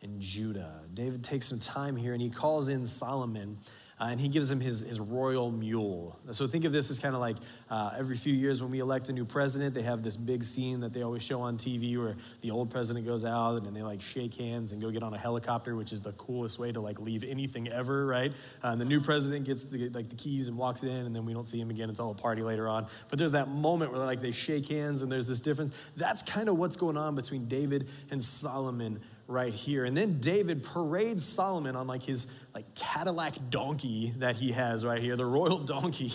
and 0.02 0.21
Judah. 0.21 0.83
David 0.95 1.23
takes 1.23 1.47
some 1.47 1.61
time 1.61 1.97
here 1.97 2.12
and 2.12 2.23
he 2.23 2.30
calls 2.30 2.69
in 2.69 2.87
Solomon 2.87 3.59
uh, 4.00 4.07
and 4.11 4.19
he 4.19 4.28
gives 4.28 4.50
him 4.50 4.61
his, 4.61 4.80
his 4.80 4.99
royal 4.99 5.50
mule. 5.50 6.19
So 6.33 6.47
think 6.47 6.64
of 6.64 6.73
this 6.73 6.90
as 6.90 6.99
kind 6.99 7.14
of 7.14 7.21
like 7.21 7.37
uh, 7.69 7.92
every 7.99 8.16
few 8.16 8.33
years 8.33 8.62
when 8.62 8.71
we 8.71 8.78
elect 8.78 9.11
a 9.11 9.12
new 9.12 9.26
president, 9.26 9.75
they 9.75 9.83
have 9.83 10.02
this 10.02 10.16
big 10.16 10.42
scene 10.42 10.80
that 10.80 10.95
they 10.95 11.02
always 11.02 11.23
show 11.23 11.42
on 11.42 11.59
TV 11.59 11.99
where 11.99 12.16
the 12.40 12.50
old 12.50 12.71
president 12.71 13.04
goes 13.04 13.26
out 13.26 13.66
and 13.66 13.76
they 13.76 13.83
like 13.83 14.00
shake 14.00 14.33
hands 14.35 14.73
and 14.73 14.80
go 14.80 14.90
get 14.90 15.02
on 15.02 15.12
a 15.12 15.19
helicopter, 15.19 15.76
which 15.76 15.92
is 15.92 16.00
the 16.00 16.12
coolest 16.12 16.59
way 16.59 16.73
to 16.73 16.80
like 16.80 16.99
leave 16.99 17.23
anything 17.25 17.69
ever, 17.69 18.07
right? 18.07 18.33
Uh, 18.64 18.69
and 18.69 18.80
the 18.80 18.87
new 18.87 19.02
president 19.02 19.45
gets 19.45 19.64
the, 19.64 19.90
like 19.90 20.09
the 20.09 20.16
keys 20.16 20.49
and 20.49 20.57
walks 20.57 20.83
in, 20.83 20.88
and 20.88 21.14
then 21.14 21.26
we 21.26 21.35
don't 21.35 21.47
see 21.47 21.61
him 21.61 21.69
again 21.69 21.90
until 21.90 22.11
a 22.11 22.14
party 22.14 22.40
later 22.40 22.66
on. 22.69 22.87
But 23.11 23.19
there's 23.19 23.33
that 23.33 23.49
moment 23.49 23.92
where 23.92 24.00
like 24.00 24.21
they 24.21 24.33
shake 24.33 24.66
hands 24.69 25.02
and 25.02 25.12
there's 25.12 25.28
this 25.28 25.40
difference. 25.40 25.73
That's 25.97 26.23
kind 26.23 26.49
of 26.49 26.57
what's 26.57 26.76
going 26.76 26.97
on 26.97 27.16
between 27.16 27.49
David 27.49 27.90
and 28.11 28.25
Solomon 28.25 29.00
right 29.30 29.54
here. 29.54 29.84
And 29.84 29.96
then 29.96 30.18
David 30.20 30.62
parades 30.62 31.25
Solomon 31.25 31.76
on 31.76 31.87
like 31.87 32.02
his 32.02 32.26
like 32.54 32.75
Cadillac 32.75 33.34
donkey 33.50 34.12
that 34.18 34.37
he 34.37 34.52
has 34.52 34.84
right 34.84 35.00
here, 35.00 35.16
the 35.16 35.26
royal 35.26 35.58
donkey. 35.76 36.12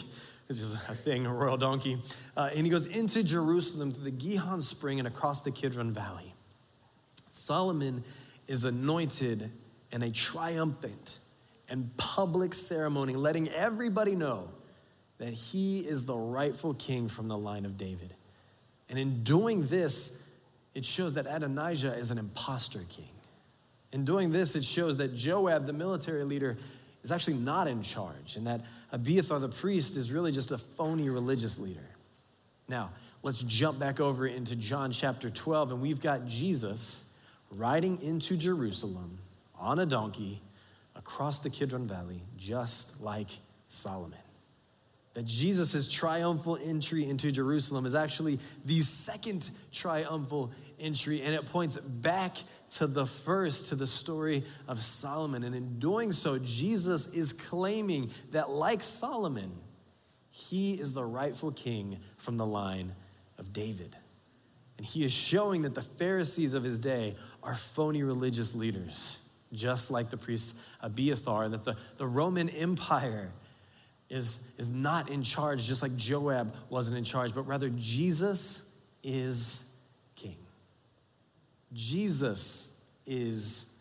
This 0.48 0.62
is 0.62 0.74
a 0.74 0.93
thing, 0.93 1.25
a 1.25 1.34
royal 1.34 1.57
donkey. 1.57 1.98
Uh, 2.38 2.50
and 2.55 2.65
he 2.65 2.69
goes 2.69 2.86
into 2.86 3.24
Jerusalem 3.24 3.91
to 3.93 4.00
the 4.00 4.12
Gihon 4.12 4.62
Spring 4.62 5.00
and 5.00 5.07
across 5.07 5.41
the 5.41 5.50
Kidron 5.50 5.91
Valley. 5.91 6.36
Solomon 7.29 8.03
is 8.48 8.63
anointed 8.63 9.50
in 9.91 10.03
a 10.03 10.12
triumphant 10.12 11.19
and 11.67 11.95
public 11.98 12.53
ceremony, 12.53 13.13
letting 13.13 13.50
everybody 13.50 14.15
know 14.15 14.51
that 15.17 15.34
he 15.34 15.79
is 15.79 16.03
the 16.03 16.15
rightful 16.15 16.74
king 16.75 17.07
from 17.07 17.27
the 17.27 17.38
line 17.38 17.65
of 17.65 17.77
David. 17.77 18.13
And 18.89 19.00
in 19.00 19.24
doing 19.24 19.65
this, 19.65 20.22
it 20.75 20.86
shows 20.86 21.13
that 21.15 21.25
Adonijah 21.27 21.96
is 21.96 22.12
an 22.12 22.17
impostor 22.17 22.82
king. 22.89 23.10
In 23.94 24.03
doing 24.03 24.32
this, 24.32 24.55
it 24.55 24.65
shows 24.65 24.98
that 24.98 25.15
Joab, 25.15 25.65
the 25.65 25.74
military 25.74 26.25
leader, 26.25 26.58
is 27.01 27.12
actually 27.12 27.38
not 27.38 27.67
in 27.67 27.82
charge, 27.82 28.36
and 28.36 28.46
that 28.46 28.62
Abiathar, 28.91 29.39
the 29.39 29.50
priest, 29.50 29.96
is 29.96 30.12
really 30.12 30.32
just 30.32 30.51
a 30.51 30.58
phony 30.58 31.10
religious 31.10 31.58
leader. 31.58 31.88
Now, 32.67 32.91
let's 33.24 33.41
jump 33.41 33.79
back 33.79 34.00
over 34.00 34.27
into 34.27 34.55
John 34.55 34.91
chapter 34.91 35.29
12, 35.29 35.72
and 35.72 35.82
we've 35.82 36.01
got 36.01 36.27
Jesus 36.27 37.10
riding 37.51 38.01
into 38.01 38.36
Jerusalem 38.36 39.20
on 39.58 39.79
a 39.79 39.86
donkey 39.86 40.41
across 40.96 41.39
the 41.39 41.50
Kidron 41.50 41.88
Valley, 41.88 42.22
just 42.38 43.01
like 43.01 43.29
Solomon 43.70 44.20
that 45.15 45.25
Jesus' 45.25 45.88
triumphal 45.88 46.60
entry 46.62 47.10
into 47.10 47.31
Jerusalem 47.31 47.86
is 47.86 47.95
actually 47.95 48.38
the 48.65 48.81
second 48.81 49.50
triumphal 49.72 50.51
entry, 50.77 51.22
and 51.22 51.34
it 51.34 51.45
points 51.45 51.77
back 51.77 52.36
to 52.72 52.86
the 52.86 53.05
first, 53.05 53.67
to 53.67 53.75
the 53.75 53.88
story 53.88 54.43
of 54.67 54.81
Solomon. 54.81 55.45
And 55.45 55.55
in 55.55 55.79
doing 55.79 56.12
so, 56.12 56.38
Jesus 56.38 57.13
is 57.13 57.31
claiming 57.31 58.12
that, 58.31 58.50
like 58.50 58.84
Solomon, 58.84 59.53
he 60.31 60.74
is 60.74 60.91
the 60.91 61.05
rightful 61.05 61.53
king 61.53 62.00
from 62.17 62.36
the 62.36 62.45
line 62.45 62.93
of 63.38 63.53
David. 63.53 63.95
And 64.77 64.86
he 64.86 65.05
is 65.05 65.13
showing 65.13 65.62
that 65.62 65.75
the 65.75 65.81
Pharisees 65.81 66.53
of 66.53 66.63
his 66.65 66.77
day 66.77 67.15
are 67.41 67.55
phony 67.55 68.03
religious 68.03 68.53
leaders, 68.53 69.17
just 69.53 69.91
like 69.91 70.10
the 70.10 70.17
priest 70.17 70.57
Abiathar, 70.81 71.48
that 71.48 71.63
the, 71.63 71.77
the 71.95 72.05
Roman 72.05 72.50
Empire 72.50 73.31
is, 74.09 74.47
is 74.57 74.69
not 74.69 75.09
in 75.09 75.24
charge, 75.24 75.65
just 75.65 75.81
like 75.81 75.95
Joab 75.95 76.55
wasn't 76.69 76.97
in 76.97 77.03
charge, 77.03 77.33
but 77.33 77.47
rather 77.47 77.69
Jesus 77.69 78.71
is 79.03 79.69
king. 80.15 80.38
Jesus 81.74 82.75
is 83.05 83.71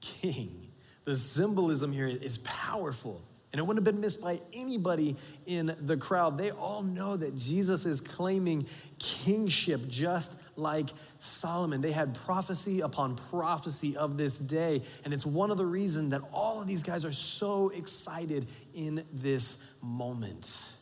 king. 0.00 0.68
The 1.04 1.16
symbolism 1.16 1.92
here 1.92 2.06
is 2.06 2.38
powerful. 2.38 3.22
And 3.52 3.58
it 3.58 3.62
wouldn't 3.62 3.86
have 3.86 3.94
been 3.94 4.00
missed 4.00 4.20
by 4.20 4.40
anybody 4.52 5.16
in 5.46 5.74
the 5.80 5.96
crowd. 5.96 6.36
They 6.36 6.50
all 6.50 6.82
know 6.82 7.16
that 7.16 7.34
Jesus 7.34 7.86
is 7.86 8.00
claiming 8.00 8.66
kingship 8.98 9.88
just 9.88 10.38
like 10.58 10.90
Solomon. 11.18 11.80
They 11.80 11.92
had 11.92 12.14
prophecy 12.14 12.80
upon 12.80 13.16
prophecy 13.30 13.96
of 13.96 14.16
this 14.18 14.38
day. 14.38 14.82
And 15.04 15.14
it's 15.14 15.24
one 15.24 15.50
of 15.50 15.56
the 15.56 15.66
reasons 15.66 16.10
that 16.10 16.22
all 16.32 16.60
of 16.60 16.66
these 16.66 16.82
guys 16.82 17.04
are 17.04 17.12
so 17.12 17.70
excited 17.70 18.46
in 18.74 19.04
this 19.12 19.64
moment. 19.80 20.74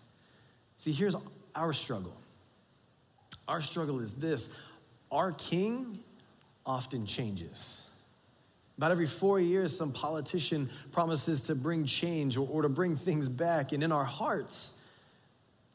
See, 0.79 0.93
here's 0.93 1.15
our 1.55 1.73
struggle. 1.73 2.17
Our 3.47 3.61
struggle 3.61 4.01
is 4.01 4.15
this 4.15 4.57
our 5.13 5.33
king 5.33 6.01
often 6.65 7.07
changes. 7.07 7.89
About 8.77 8.91
every 8.91 9.07
four 9.07 9.41
years, 9.41 9.75
some 9.75 9.93
politician 9.93 10.69
promises 10.93 11.45
to 11.45 11.55
bring 11.55 11.85
change 11.85 12.37
or, 12.37 12.47
or 12.47 12.63
to 12.63 12.69
bring 12.69 12.97
things 12.97 13.29
back, 13.29 13.73
and 13.73 13.83
in 13.83 13.91
our 13.91 14.05
hearts, 14.05 14.75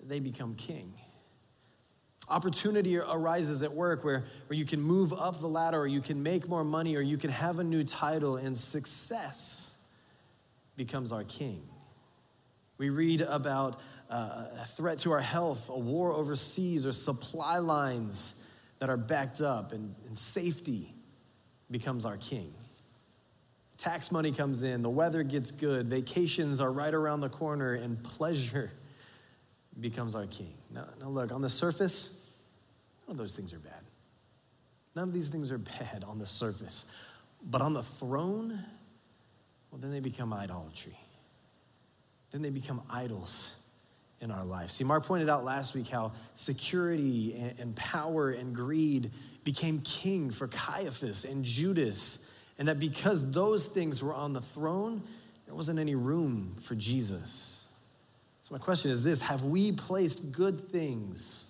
they 0.04 0.20
become 0.20 0.54
king. 0.56 0.94
Opportunity 2.32 2.98
arises 2.98 3.62
at 3.62 3.74
work 3.74 4.06
where, 4.06 4.24
where 4.48 4.58
you 4.58 4.64
can 4.64 4.82
move 4.82 5.12
up 5.12 5.42
the 5.42 5.50
ladder, 5.50 5.78
or 5.78 5.86
you 5.86 6.00
can 6.00 6.24
make 6.24 6.48
more 6.48 6.64
money, 6.64 6.96
or 6.96 7.02
you 7.02 7.18
can 7.18 7.30
have 7.30 7.60
a 7.60 7.64
new 7.64 7.84
title, 7.84 8.38
and 8.38 8.58
success 8.58 9.76
becomes 10.78 11.12
our 11.12 11.26
king. 11.26 11.62
We 12.78 12.90
read 12.90 13.20
about 13.20 13.82
uh, 14.10 14.46
a 14.62 14.66
threat 14.66 15.00
to 15.00 15.12
our 15.12 15.20
health, 15.20 15.68
a 15.68 15.78
war 15.78 16.14
overseas, 16.14 16.86
or 16.86 16.94
supply 16.94 17.58
lines 17.58 18.42
that 18.80 18.90
are 18.90 18.96
backed 18.96 19.42
up, 19.42 19.74
and, 19.74 19.94
and 20.08 20.18
safety 20.18 20.94
becomes 21.70 22.06
our 22.06 22.16
king. 22.16 22.54
Tax 23.78 24.10
money 24.10 24.32
comes 24.32 24.64
in, 24.64 24.84
the 24.84 24.90
weather 24.90 25.24
gets 25.24 25.52
good, 25.52 25.88
vacations 25.88 26.62
are 26.62 26.72
right 26.72 26.94
around 26.94 27.20
the 27.20 27.30
corner, 27.30 27.74
and 27.74 28.02
pleasure 28.02 28.72
becomes 29.82 30.16
our 30.16 30.28
king. 30.28 30.54
Now, 30.74 30.88
now 31.02 31.10
look, 31.10 31.34
on 31.34 31.42
the 31.42 31.50
surface, 31.50 32.21
none 33.08 33.14
of 33.14 33.18
those 33.18 33.36
things 33.36 33.54
are 33.54 33.60
bad. 33.60 33.84
None 34.96 35.08
of 35.08 35.14
these 35.14 35.30
things 35.30 35.52
are 35.52 35.58
bad 35.80 36.04
on 36.08 36.20
the 36.20 36.28
surface. 36.28 36.86
But 37.44 37.62
on 37.62 37.74
the 37.74 37.84
throne, 37.84 38.60
well, 39.72 39.80
then 39.80 39.92
they 39.92 40.00
become 40.00 40.34
idolatry. 40.34 40.98
Then 42.32 42.42
they 42.42 42.50
become 42.50 42.82
idols 42.90 43.56
in 44.22 44.32
our 44.32 44.46
life. 44.46 44.70
See, 44.72 44.84
Mark 44.84 45.06
pointed 45.06 45.30
out 45.30 45.44
last 45.44 45.74
week 45.74 45.88
how 45.88 46.14
security 46.36 47.36
and, 47.38 47.60
and 47.60 47.76
power 47.76 48.30
and 48.30 48.54
greed 48.54 49.12
became 49.44 49.82
king 49.82 50.30
for 50.30 50.48
Caiaphas 50.48 51.26
and 51.26 51.44
Judas 51.44 52.28
and 52.62 52.68
that 52.68 52.80
because 52.80 53.32
those 53.32 53.66
things 53.66 54.04
were 54.04 54.14
on 54.14 54.34
the 54.34 54.42
throne, 54.42 55.02
there 55.48 55.56
wasn't 55.56 55.80
any 55.80 55.96
room 55.96 56.56
for 56.62 56.76
Jesus. 56.76 57.66
So, 58.44 58.54
my 58.54 58.60
question 58.60 58.92
is 58.92 59.02
this 59.02 59.24
Have 59.24 59.46
we 59.46 59.72
placed 59.72 60.32
good 60.32 60.60
things 60.70 61.48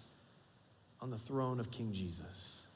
on 1.01 1.10
the 1.10 1.17
throne 1.17 1.60
of 1.60 1.72
King 1.72 1.91
Jesus? 1.91 2.67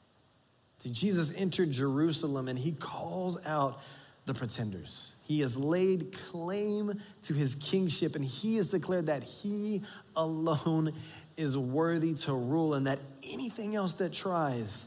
See, 0.79 0.89
Jesus 0.89 1.35
entered 1.35 1.71
Jerusalem 1.71 2.47
and 2.47 2.57
he 2.59 2.71
calls 2.71 3.43
out 3.45 3.81
the 4.25 4.33
pretenders. 4.33 5.13
He 5.23 5.41
has 5.41 5.57
laid 5.57 6.11
claim 6.11 6.99
to 7.23 7.33
his 7.33 7.55
kingship 7.55 8.15
and 8.15 8.25
he 8.25 8.57
has 8.57 8.69
declared 8.69 9.05
that 9.05 9.23
he 9.23 9.83
alone 10.15 10.93
is 11.37 11.57
worthy 11.57 12.13
to 12.13 12.33
rule 12.33 12.73
and 12.73 12.87
that 12.87 12.99
anything 13.23 13.75
else 13.75 13.93
that 13.95 14.13
tries 14.13 14.85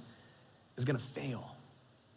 is 0.77 0.85
going 0.85 0.99
to 0.99 1.05
fail. 1.05 1.57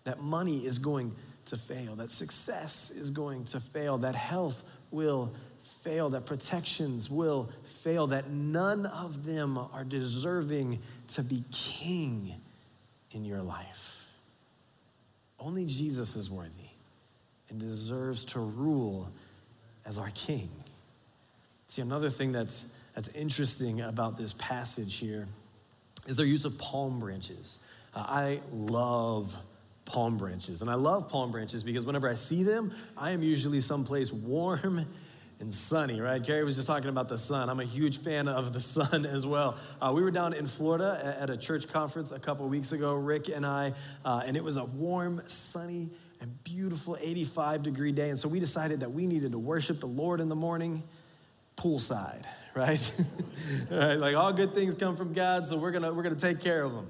That 0.04 0.20
money 0.20 0.66
is 0.66 0.80
going 0.80 1.16
to 1.46 1.58
fail, 1.58 1.96
that 1.98 2.12
success 2.12 2.92
is 2.92 3.10
going 3.10 3.46
to 3.46 3.60
fail, 3.60 4.00
that 4.00 4.16
health 4.16 4.64
will 4.90 5.32
fail, 5.62 6.10
that 6.10 6.26
protections 6.26 7.10
will 7.10 7.50
fail, 7.66 8.08
that 8.08 8.30
none 8.30 8.86
of 8.86 9.26
them 9.26 9.58
are 9.58 9.84
deserving 9.84 10.80
to 11.16 11.24
be 11.24 11.44
king 11.52 12.34
in 13.12 13.26
your 13.26 13.42
life. 13.42 14.06
Only 15.40 15.66
Jesus 15.66 16.16
is 16.16 16.30
worthy 16.30 16.70
and 17.50 17.60
deserves 17.60 18.26
to 18.26 18.40
rule 18.40 19.10
as 19.86 19.98
our 19.98 20.10
king. 20.14 20.50
See, 21.68 21.82
another 21.82 22.10
thing 22.10 22.32
that's, 22.32 22.74
that's 22.96 23.10
interesting 23.10 23.82
about 23.82 24.18
this 24.18 24.34
passage 24.34 24.98
here 24.98 25.28
is 26.08 26.16
their 26.16 26.26
use 26.26 26.46
of 26.46 26.58
palm 26.58 27.00
branches. 27.00 27.60
Uh, 27.94 28.06
I 28.08 28.40
love 28.52 29.36
palm 29.86 30.18
branches. 30.18 30.62
And 30.62 30.70
I 30.70 30.76
love 30.76 31.10
palm 31.10 31.32
branches 31.32 31.64
because 31.64 31.86
whenever 31.86 32.10
I 32.10 32.14
see 32.14 32.44
them, 32.44 32.72
I 32.98 33.12
am 33.12 33.24
usually 33.24 33.60
someplace 33.60 34.12
warm 34.12 34.86
and 35.42 35.52
sunny, 35.52 36.00
right? 36.00 36.24
Carrie 36.24 36.44
was 36.44 36.56
just 36.56 36.68
talking 36.68 36.90
about 36.90 37.10
the 37.10 37.18
sun. 37.18 37.50
I'm 37.50 37.60
a 37.60 37.66
huge 37.66 37.98
fan 37.98 38.28
of 38.28 38.54
the 38.54 38.62
sun 38.62 39.06
as 39.06 39.26
well. 39.26 39.58
Uh, 39.82 39.92
we 39.94 40.02
were 40.02 40.12
down 40.12 40.34
in 40.34 40.46
Florida 40.46 41.18
at 41.20 41.30
a 41.30 41.36
church 41.36 41.68
conference 41.68 42.12
a 42.12 42.20
couple 42.20 42.48
weeks 42.48 42.72
ago, 42.72 42.94
Rick 42.94 43.28
and 43.28 43.46
I, 43.46 43.74
uh, 44.06 44.22
and 44.24 44.38
it 44.38 44.44
was 44.44 44.58
a 44.58 44.66
warm, 44.66 45.22
sunny, 45.26 45.90
and 46.22 46.44
beautiful 46.44 46.96
85 47.02 47.64
degree 47.64 47.92
day. 47.92 48.10
And 48.10 48.20
so 48.20 48.30
we 48.30 48.40
decided 48.40 48.82
that 48.82 48.92
we 48.92 49.08
needed 49.08 49.32
to 49.32 49.40
worship 49.40 49.80
the 49.80 49.88
Lord 49.88 50.22
in 50.22 50.30
the 50.30 50.36
morning 50.36 50.84
poolside, 51.58 52.24
right? 52.56 53.02
right? 53.72 53.96
Like 53.96 54.16
all 54.16 54.32
good 54.32 54.54
things 54.54 54.76
come 54.76 54.96
from 54.96 55.12
God, 55.12 55.48
so 55.48 55.58
we're 55.58 55.72
gonna, 55.72 55.92
we're 55.92 56.04
gonna 56.04 56.16
take 56.16 56.40
care 56.40 56.64
of 56.64 56.74
them 56.74 56.88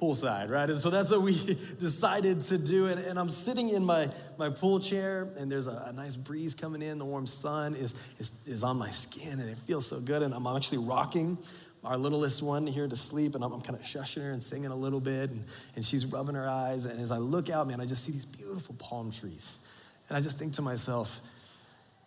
poolside, 0.00 0.48
right? 0.48 0.68
And 0.70 0.78
so 0.78 0.90
that's 0.90 1.10
what 1.10 1.22
we 1.22 1.34
decided 1.78 2.40
to 2.42 2.58
do. 2.58 2.86
And, 2.86 3.00
and 3.00 3.18
I'm 3.18 3.28
sitting 3.28 3.70
in 3.70 3.84
my, 3.84 4.10
my 4.38 4.48
pool 4.48 4.78
chair, 4.80 5.28
and 5.36 5.50
there's 5.50 5.66
a, 5.66 5.86
a, 5.86 5.92
nice 5.92 6.14
breeze 6.14 6.54
coming 6.54 6.82
in. 6.82 6.98
The 6.98 7.04
warm 7.04 7.26
sun 7.26 7.74
is, 7.74 7.94
is, 8.18 8.40
is 8.46 8.62
on 8.62 8.78
my 8.78 8.90
skin, 8.90 9.40
and 9.40 9.50
it 9.50 9.58
feels 9.58 9.86
so 9.86 10.00
good. 10.00 10.22
And 10.22 10.32
I'm 10.32 10.46
actually 10.46 10.78
rocking 10.78 11.36
our 11.84 11.96
littlest 11.96 12.42
one 12.42 12.66
here 12.66 12.86
to 12.86 12.96
sleep, 12.96 13.34
and 13.34 13.42
I'm, 13.42 13.52
I'm 13.52 13.60
kind 13.60 13.78
of 13.78 13.84
shushing 13.84 14.22
her 14.22 14.30
and 14.30 14.42
singing 14.42 14.70
a 14.70 14.76
little 14.76 15.00
bit, 15.00 15.30
and, 15.30 15.44
and 15.74 15.84
she's 15.84 16.06
rubbing 16.06 16.34
her 16.36 16.48
eyes. 16.48 16.84
And 16.84 17.00
as 17.00 17.10
I 17.10 17.18
look 17.18 17.50
out, 17.50 17.66
man, 17.66 17.80
I 17.80 17.86
just 17.86 18.04
see 18.04 18.12
these 18.12 18.24
beautiful 18.24 18.76
palm 18.76 19.10
trees. 19.10 19.60
And 20.08 20.16
I 20.16 20.20
just 20.20 20.38
think 20.38 20.54
to 20.54 20.62
myself, 20.62 21.20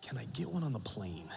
can 0.01 0.17
I 0.17 0.25
get 0.33 0.50
one 0.50 0.63
on 0.63 0.74
the 0.74 0.79
plane? 0.79 1.29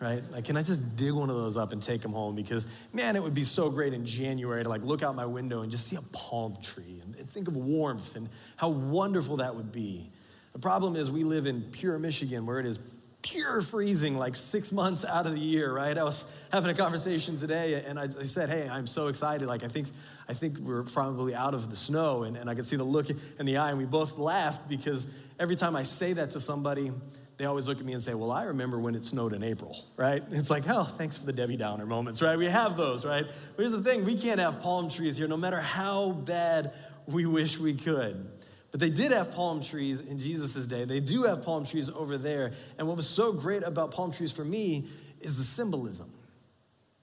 Right? 0.00 0.22
Like, 0.30 0.44
can 0.44 0.56
I 0.56 0.62
just 0.62 0.96
dig 0.96 1.12
one 1.12 1.30
of 1.30 1.36
those 1.36 1.56
up 1.56 1.72
and 1.72 1.82
take 1.82 2.00
them 2.00 2.12
home? 2.12 2.34
Because, 2.34 2.66
man, 2.92 3.16
it 3.16 3.22
would 3.22 3.34
be 3.34 3.42
so 3.42 3.70
great 3.70 3.94
in 3.94 4.04
January 4.04 4.62
to 4.62 4.68
like 4.68 4.82
look 4.82 5.02
out 5.02 5.14
my 5.14 5.26
window 5.26 5.62
and 5.62 5.70
just 5.70 5.86
see 5.86 5.96
a 5.96 6.02
palm 6.12 6.56
tree 6.62 7.00
and, 7.02 7.14
think 7.30 7.48
of 7.48 7.56
warmth 7.56 8.14
and 8.14 8.28
how 8.56 8.68
wonderful 8.68 9.38
that 9.38 9.56
would 9.56 9.72
be. 9.72 10.08
The 10.52 10.58
problem 10.60 10.94
is 10.94 11.10
we 11.10 11.24
live 11.24 11.46
in 11.46 11.62
pure 11.62 11.98
Michigan 11.98 12.46
where 12.46 12.60
it 12.60 12.66
is 12.66 12.78
pure 13.22 13.62
freezing 13.62 14.18
like 14.18 14.36
six 14.36 14.70
months 14.70 15.04
out 15.04 15.26
of 15.26 15.32
the 15.32 15.40
year, 15.40 15.72
right? 15.72 15.96
I 15.96 16.04
was 16.04 16.30
having 16.52 16.70
a 16.70 16.74
conversation 16.74 17.38
today 17.38 17.82
and 17.86 17.98
I, 17.98 18.04
I, 18.04 18.24
said, 18.26 18.50
hey, 18.50 18.68
I'm 18.68 18.86
so 18.86 19.08
excited. 19.08 19.48
Like, 19.48 19.64
I 19.64 19.68
think, 19.68 19.88
I 20.28 20.34
think 20.34 20.58
we're 20.58 20.82
probably 20.82 21.34
out 21.34 21.54
of 21.54 21.70
the 21.70 21.76
snow. 21.76 22.24
And, 22.24 22.36
and 22.36 22.48
I 22.48 22.54
could 22.54 22.66
see 22.66 22.76
the 22.76 22.84
look 22.84 23.08
in 23.10 23.46
the 23.46 23.56
eye 23.56 23.70
and 23.70 23.78
we 23.78 23.86
both 23.86 24.18
laughed 24.18 24.68
because 24.68 25.06
every 25.40 25.56
time 25.56 25.74
I 25.74 25.84
say 25.84 26.12
that 26.12 26.32
to 26.32 26.40
somebody, 26.40 26.92
they 27.36 27.46
always 27.46 27.66
look 27.66 27.78
at 27.78 27.84
me 27.84 27.92
and 27.92 28.02
say, 28.02 28.14
Well, 28.14 28.30
I 28.30 28.44
remember 28.44 28.78
when 28.78 28.94
it 28.94 29.04
snowed 29.04 29.32
in 29.32 29.42
April, 29.42 29.84
right? 29.96 30.22
It's 30.30 30.50
like, 30.50 30.64
Oh, 30.68 30.84
thanks 30.84 31.16
for 31.16 31.26
the 31.26 31.32
Debbie 31.32 31.56
Downer 31.56 31.86
moments, 31.86 32.22
right? 32.22 32.38
We 32.38 32.46
have 32.46 32.76
those, 32.76 33.04
right? 33.04 33.26
But 33.26 33.62
here's 33.62 33.72
the 33.72 33.82
thing 33.82 34.04
we 34.04 34.16
can't 34.16 34.40
have 34.40 34.60
palm 34.60 34.88
trees 34.88 35.16
here 35.16 35.28
no 35.28 35.36
matter 35.36 35.60
how 35.60 36.10
bad 36.10 36.72
we 37.06 37.26
wish 37.26 37.58
we 37.58 37.74
could. 37.74 38.28
But 38.70 38.80
they 38.80 38.90
did 38.90 39.12
have 39.12 39.32
palm 39.32 39.62
trees 39.62 40.00
in 40.00 40.18
Jesus' 40.18 40.66
day. 40.66 40.84
They 40.84 41.00
do 41.00 41.24
have 41.24 41.44
palm 41.44 41.64
trees 41.64 41.88
over 41.88 42.18
there. 42.18 42.52
And 42.76 42.88
what 42.88 42.96
was 42.96 43.08
so 43.08 43.32
great 43.32 43.62
about 43.62 43.92
palm 43.92 44.10
trees 44.10 44.32
for 44.32 44.44
me 44.44 44.88
is 45.20 45.36
the 45.36 45.44
symbolism. 45.44 46.12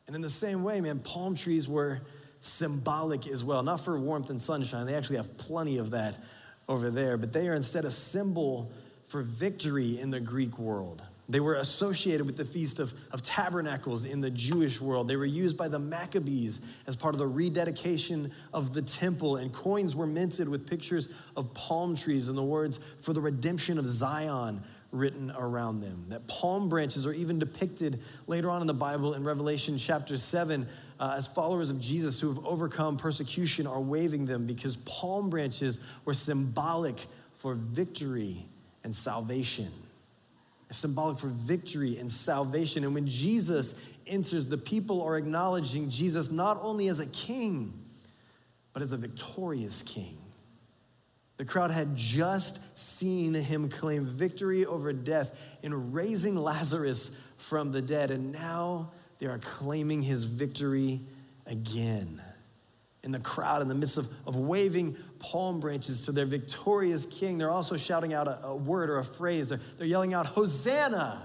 And 0.05 0.15
in 0.15 0.21
the 0.21 0.29
same 0.29 0.63
way, 0.63 0.81
man, 0.81 0.99
palm 0.99 1.33
trees 1.33 1.69
were 1.69 2.01
symbolic 2.41 3.25
as 3.27 3.43
well, 3.43 3.63
not 3.63 3.79
for 3.79 3.97
warmth 3.97 4.29
and 4.29 4.41
sunshine. 4.41 4.85
They 4.85 4.95
actually 4.95 5.17
have 5.17 5.37
plenty 5.37 5.77
of 5.77 5.91
that 5.91 6.17
over 6.67 6.89
there, 6.89 7.17
but 7.17 7.31
they 7.31 7.47
are 7.47 7.53
instead 7.53 7.85
a 7.85 7.91
symbol 7.91 8.71
for 9.11 9.21
victory 9.23 9.99
in 9.99 10.09
the 10.09 10.21
Greek 10.21 10.57
world. 10.57 11.03
They 11.27 11.41
were 11.41 11.55
associated 11.55 12.25
with 12.25 12.37
the 12.37 12.45
Feast 12.45 12.79
of, 12.79 12.93
of 13.11 13.21
Tabernacles 13.21 14.05
in 14.05 14.21
the 14.21 14.29
Jewish 14.29 14.79
world. 14.79 15.09
They 15.09 15.17
were 15.17 15.25
used 15.25 15.57
by 15.57 15.67
the 15.67 15.79
Maccabees 15.79 16.61
as 16.87 16.95
part 16.95 17.13
of 17.13 17.19
the 17.19 17.27
rededication 17.27 18.31
of 18.53 18.73
the 18.73 18.81
temple, 18.81 19.35
and 19.35 19.51
coins 19.51 19.97
were 19.97 20.07
minted 20.07 20.47
with 20.47 20.65
pictures 20.65 21.09
of 21.35 21.53
palm 21.53 21.93
trees 21.93 22.29
and 22.29 22.37
the 22.37 22.43
words 22.43 22.79
for 23.01 23.11
the 23.11 23.19
redemption 23.19 23.77
of 23.77 23.85
Zion 23.85 24.61
written 24.91 25.31
around 25.37 25.81
them. 25.81 26.05
That 26.07 26.25
palm 26.27 26.69
branches 26.69 27.05
are 27.05 27.13
even 27.13 27.37
depicted 27.37 27.99
later 28.27 28.49
on 28.49 28.61
in 28.61 28.67
the 28.67 28.73
Bible 28.73 29.13
in 29.13 29.25
Revelation 29.25 29.77
chapter 29.77 30.17
7 30.17 30.65
uh, 30.99 31.13
as 31.17 31.27
followers 31.27 31.69
of 31.69 31.81
Jesus 31.81 32.19
who 32.19 32.29
have 32.29 32.45
overcome 32.45 32.95
persecution 32.95 33.67
are 33.67 33.81
waving 33.81 34.25
them 34.25 34.45
because 34.45 34.77
palm 34.77 35.29
branches 35.29 35.79
were 36.05 36.13
symbolic 36.13 37.05
for 37.35 37.55
victory 37.55 38.45
and 38.83 38.93
salvation. 38.93 39.71
It's 40.69 40.79
symbolic 40.79 41.17
for 41.17 41.27
victory 41.27 41.97
and 41.97 42.09
salvation. 42.09 42.83
And 42.83 42.93
when 42.93 43.07
Jesus 43.07 43.83
enters, 44.07 44.47
the 44.47 44.57
people 44.57 45.01
are 45.01 45.17
acknowledging 45.17 45.89
Jesus 45.89 46.31
not 46.31 46.59
only 46.61 46.87
as 46.87 46.99
a 46.99 47.07
king, 47.07 47.73
but 48.73 48.81
as 48.81 48.91
a 48.91 48.97
victorious 48.97 49.81
king. 49.81 50.17
The 51.37 51.45
crowd 51.45 51.71
had 51.71 51.95
just 51.95 52.77
seen 52.77 53.33
him 53.33 53.67
claim 53.67 54.05
victory 54.05 54.65
over 54.65 54.93
death 54.93 55.37
in 55.63 55.91
raising 55.91 56.35
Lazarus 56.35 57.17
from 57.37 57.71
the 57.71 57.81
dead, 57.81 58.11
and 58.11 58.31
now 58.31 58.91
they 59.17 59.25
are 59.25 59.39
claiming 59.39 60.01
his 60.03 60.23
victory 60.23 61.01
again 61.47 62.21
in 63.03 63.11
the 63.11 63.19
crowd, 63.19 63.61
in 63.61 63.67
the 63.67 63.75
midst 63.75 63.97
of, 63.97 64.07
of 64.27 64.35
waving 64.35 64.95
palm 65.21 65.59
branches 65.59 66.05
to 66.05 66.11
their 66.11 66.25
victorious 66.25 67.05
king, 67.05 67.37
they're 67.37 67.51
also 67.51 67.77
shouting 67.77 68.13
out 68.13 68.27
a, 68.27 68.47
a 68.47 68.55
word 68.55 68.89
or 68.89 68.97
a 68.97 69.03
phrase. 69.03 69.49
They're, 69.49 69.61
they're 69.77 69.87
yelling 69.87 70.13
out, 70.13 70.25
Hosanna! 70.25 71.21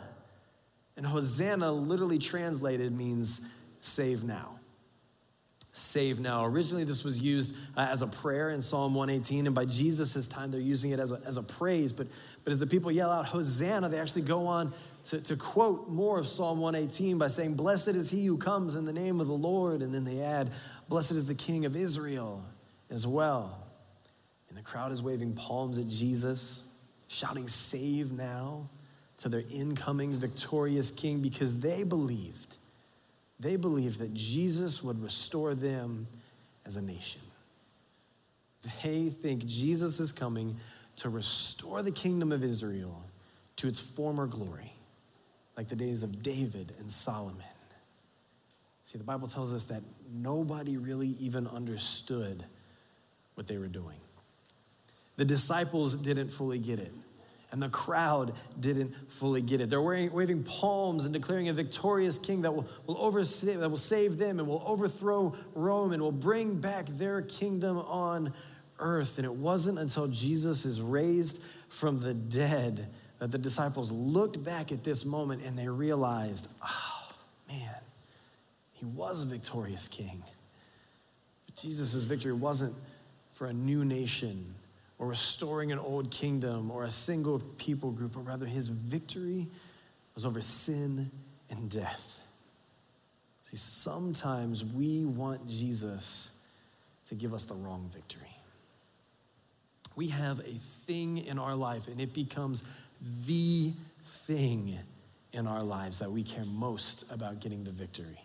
And 0.97 1.05
Hosanna, 1.05 1.73
literally 1.73 2.19
translated, 2.19 2.97
means 2.97 3.49
save 3.81 4.25
now. 4.25 4.59
Save 5.73 6.21
now. 6.21 6.47
Originally, 6.47 6.85
this 6.85 7.05
was 7.05 7.19
used 7.19 7.55
uh, 7.77 7.81
as 7.81 8.01
a 8.01 8.07
prayer 8.07 8.49
in 8.49 8.63
Psalm 8.63 8.95
118, 8.95 9.45
and 9.45 9.55
by 9.55 9.67
Jesus' 9.67 10.27
time, 10.27 10.51
they're 10.51 10.59
using 10.59 10.93
it 10.93 10.99
as 10.99 11.13
a, 11.13 11.21
as 11.27 11.37
a 11.37 11.43
praise. 11.43 11.93
But, 11.93 12.07
but 12.45 12.51
as 12.51 12.59
the 12.59 12.67
people 12.67 12.91
yell 12.91 13.11
out 13.11 13.27
Hosanna, 13.27 13.91
they 13.91 13.99
actually 13.99 14.23
go 14.23 14.47
on 14.47 14.73
to, 15.05 15.21
to 15.21 15.37
quote 15.37 15.91
more 15.91 16.19
of 16.19 16.27
Psalm 16.27 16.61
118 16.61 17.19
by 17.19 17.29
saying, 17.29 17.55
Blessed 17.55 17.89
is 17.89 18.09
he 18.09 18.25
who 18.25 18.39
comes 18.39 18.75
in 18.75 18.87
the 18.87 18.93
name 18.93 19.21
of 19.21 19.27
the 19.27 19.35
Lord. 19.35 19.83
And 19.83 19.93
then 19.93 20.05
they 20.05 20.21
add, 20.21 20.51
Blessed 20.89 21.13
is 21.13 21.27
the 21.27 21.35
King 21.35 21.67
of 21.67 21.77
Israel 21.77 22.43
as 22.89 23.07
well. 23.07 23.66
And 24.57 24.65
the 24.65 24.71
crowd 24.71 24.91
is 24.91 25.03
waving 25.03 25.35
palms 25.35 25.77
at 25.77 25.87
Jesus, 25.87 26.65
shouting, 27.09 27.47
Save 27.47 28.11
now 28.11 28.71
to 29.19 29.29
their 29.29 29.43
incoming 29.51 30.17
victorious 30.17 30.91
King 30.91 31.21
because 31.21 31.61
they 31.61 31.83
believed, 31.83 32.57
they 33.39 33.57
believed 33.57 33.99
that 33.99 34.15
Jesus 34.15 34.83
would 34.83 35.03
restore 35.03 35.55
them 35.55 36.07
as 36.65 36.77
a 36.77 36.81
nation. 36.81 37.21
They 38.83 39.11
think 39.11 39.45
Jesus 39.45 40.01
is 40.01 40.11
coming 40.11 40.57
to 40.97 41.11
restore 41.11 41.83
the 41.83 41.93
kingdom 41.93 42.33
of 42.33 42.43
Israel 42.43 43.03
to 43.57 43.69
its 43.69 43.79
former 43.79 44.27
glory, 44.27 44.73
like 45.55 45.69
the 45.69 45.77
days 45.77 46.03
of 46.03 46.23
David 46.23 46.73
and 46.79 46.91
Solomon. 46.91 47.45
See, 48.85 48.97
the 48.97 49.05
Bible 49.05 49.29
tells 49.29 49.53
us 49.53 49.65
that 49.65 49.83
nobody 50.11 50.79
really 50.79 51.15
even 51.21 51.47
understood 51.47 52.43
what 53.35 53.47
they 53.47 53.59
were 53.59 53.69
doing. 53.69 53.99
The 55.17 55.25
disciples 55.25 55.97
didn't 55.97 56.29
fully 56.29 56.59
get 56.59 56.79
it, 56.79 56.93
and 57.51 57.63
the 57.63 57.69
crowd 57.69 58.33
didn't 58.61 58.95
fully 59.11 59.41
get 59.41 59.61
it. 59.61 59.71
They're 59.71 59.81
wearing, 59.81 60.13
waving 60.13 60.43
palms 60.45 61.05
and 61.05 61.13
declaring 61.13 61.49
a 61.49 61.53
victorious 61.53 62.19
king 62.19 62.43
that 62.43 62.55
will, 62.55 62.67
will, 62.87 62.97
oversave, 62.97 63.61
that 63.61 63.71
will 63.71 63.77
save 63.77 64.19
them 64.19 64.39
and 64.39 64.49
will 64.49 64.63
overthrow 64.67 65.35
Rome 65.55 65.93
and 65.93 66.03
will 66.03 66.13
bring 66.13 66.61
back 66.61 66.87
their 66.87 67.23
kingdom 67.23 67.79
on 67.79 68.35
earth. 68.79 69.19
And 69.19 69.25
it 69.25 69.35
wasn't 69.35 69.79
until 69.79 70.07
Jesus 70.07 70.65
is 70.67 70.81
raised 70.81 71.43
from 71.69 72.01
the 72.01 72.15
dead 72.15 72.89
that 73.19 73.31
the 73.31 73.39
disciples 73.39 73.91
looked 73.91 74.45
back 74.45 74.71
at 74.73 74.85
this 74.85 75.07
moment 75.07 75.43
and 75.43 75.57
they 75.57 75.69
realized, 75.69 76.49
oh, 76.63 77.13
man 77.49 77.77
he 78.77 78.85
was 78.85 79.23
a 79.23 79.25
victorious 79.25 79.89
king. 79.89 80.23
But 81.47 81.57
Jesus' 81.57 82.03
victory 82.03 82.33
wasn't 82.33 82.75
for 83.33 83.47
a 83.47 83.53
new 83.53 83.85
nation 83.85 84.55
or 84.99 85.07
restoring 85.07 85.73
an 85.73 85.79
old 85.79 86.11
kingdom 86.11 86.71
or 86.71 86.85
a 86.85 86.91
single 86.91 87.39
people 87.59 87.91
group, 87.91 88.13
but 88.15 88.27
rather 88.27 88.47
his 88.47 88.69
victory 88.69 89.47
was 90.15 90.25
over 90.25 90.41
sin 90.41 91.11
and 91.51 91.71
death. 91.71 92.23
See, 93.43 93.57
sometimes 93.57 94.65
we 94.65 95.05
want 95.05 95.47
Jesus 95.49 96.37
to 97.07 97.15
give 97.15 97.33
us 97.33 97.45
the 97.45 97.55
wrong 97.55 97.91
victory. 97.93 98.23
we 99.95 100.09
have 100.09 100.41
a 100.41 100.55
thing 100.87 101.19
in 101.19 101.39
our 101.39 101.55
life 101.55 101.89
and 101.89 102.01
it 102.01 102.13
becomes 102.13 102.63
the 103.27 103.73
thing 104.05 104.79
in 105.33 105.47
our 105.47 105.63
lives 105.63 105.99
that 106.01 106.11
we 106.11 106.23
care 106.23 106.45
most 106.45 107.11
about 107.11 107.41
getting 107.41 107.65
the 107.65 107.71
victory. 107.71 108.21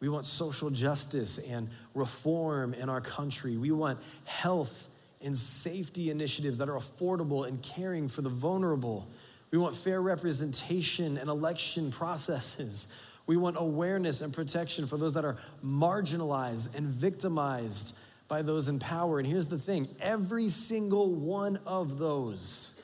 We 0.00 0.08
want 0.08 0.26
social 0.26 0.70
justice 0.70 1.38
and 1.38 1.68
reform 1.94 2.74
in 2.74 2.88
our 2.88 3.00
country. 3.00 3.56
We 3.56 3.70
want 3.70 4.00
health 4.24 4.88
and 5.22 5.36
safety 5.36 6.10
initiatives 6.10 6.58
that 6.58 6.68
are 6.68 6.76
affordable 6.76 7.46
and 7.46 7.62
caring 7.62 8.08
for 8.08 8.22
the 8.22 8.28
vulnerable. 8.28 9.08
We 9.50 9.58
want 9.58 9.76
fair 9.76 10.00
representation 10.00 11.18
and 11.18 11.28
election 11.28 11.90
processes. 11.90 12.94
We 13.26 13.36
want 13.36 13.56
awareness 13.58 14.20
and 14.20 14.32
protection 14.32 14.86
for 14.86 14.96
those 14.96 15.14
that 15.14 15.24
are 15.24 15.36
marginalized 15.64 16.76
and 16.76 16.86
victimized 16.86 17.98
by 18.28 18.42
those 18.42 18.68
in 18.68 18.78
power. 18.78 19.18
And 19.18 19.28
here's 19.28 19.46
the 19.46 19.58
thing 19.58 19.88
every 20.00 20.48
single 20.48 21.14
one 21.14 21.60
of 21.66 21.98
those 21.98 22.80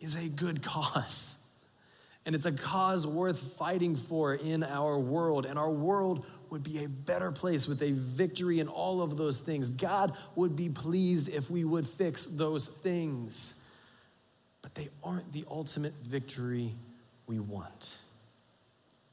is 0.00 0.24
a 0.24 0.28
good 0.28 0.62
cause. 0.62 1.38
And 2.24 2.34
it's 2.34 2.46
a 2.46 2.52
cause 2.52 3.06
worth 3.06 3.40
fighting 3.56 3.96
for 3.96 4.34
in 4.34 4.62
our 4.62 4.98
world. 4.98 5.46
And 5.46 5.58
our 5.58 5.70
world 5.70 6.24
would 6.52 6.62
be 6.62 6.84
a 6.84 6.88
better 6.88 7.32
place 7.32 7.66
with 7.66 7.82
a 7.82 7.92
victory 7.92 8.60
in 8.60 8.68
all 8.68 9.00
of 9.00 9.16
those 9.16 9.40
things. 9.40 9.70
God 9.70 10.14
would 10.36 10.54
be 10.54 10.68
pleased 10.68 11.30
if 11.30 11.50
we 11.50 11.64
would 11.64 11.88
fix 11.88 12.26
those 12.26 12.66
things. 12.66 13.62
But 14.60 14.74
they 14.74 14.90
aren't 15.02 15.32
the 15.32 15.46
ultimate 15.50 15.94
victory 16.04 16.74
we 17.26 17.40
want. 17.40 17.96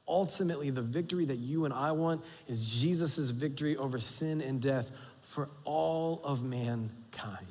Ultimately, 0.06 0.68
the 0.68 0.82
victory 0.82 1.24
that 1.24 1.38
you 1.38 1.64
and 1.64 1.72
I 1.72 1.92
want 1.92 2.22
is 2.46 2.78
Jesus' 2.78 3.30
victory 3.30 3.74
over 3.74 3.98
sin 3.98 4.42
and 4.42 4.60
death 4.60 4.92
for 5.22 5.48
all 5.64 6.20
of 6.22 6.42
mankind. 6.42 7.46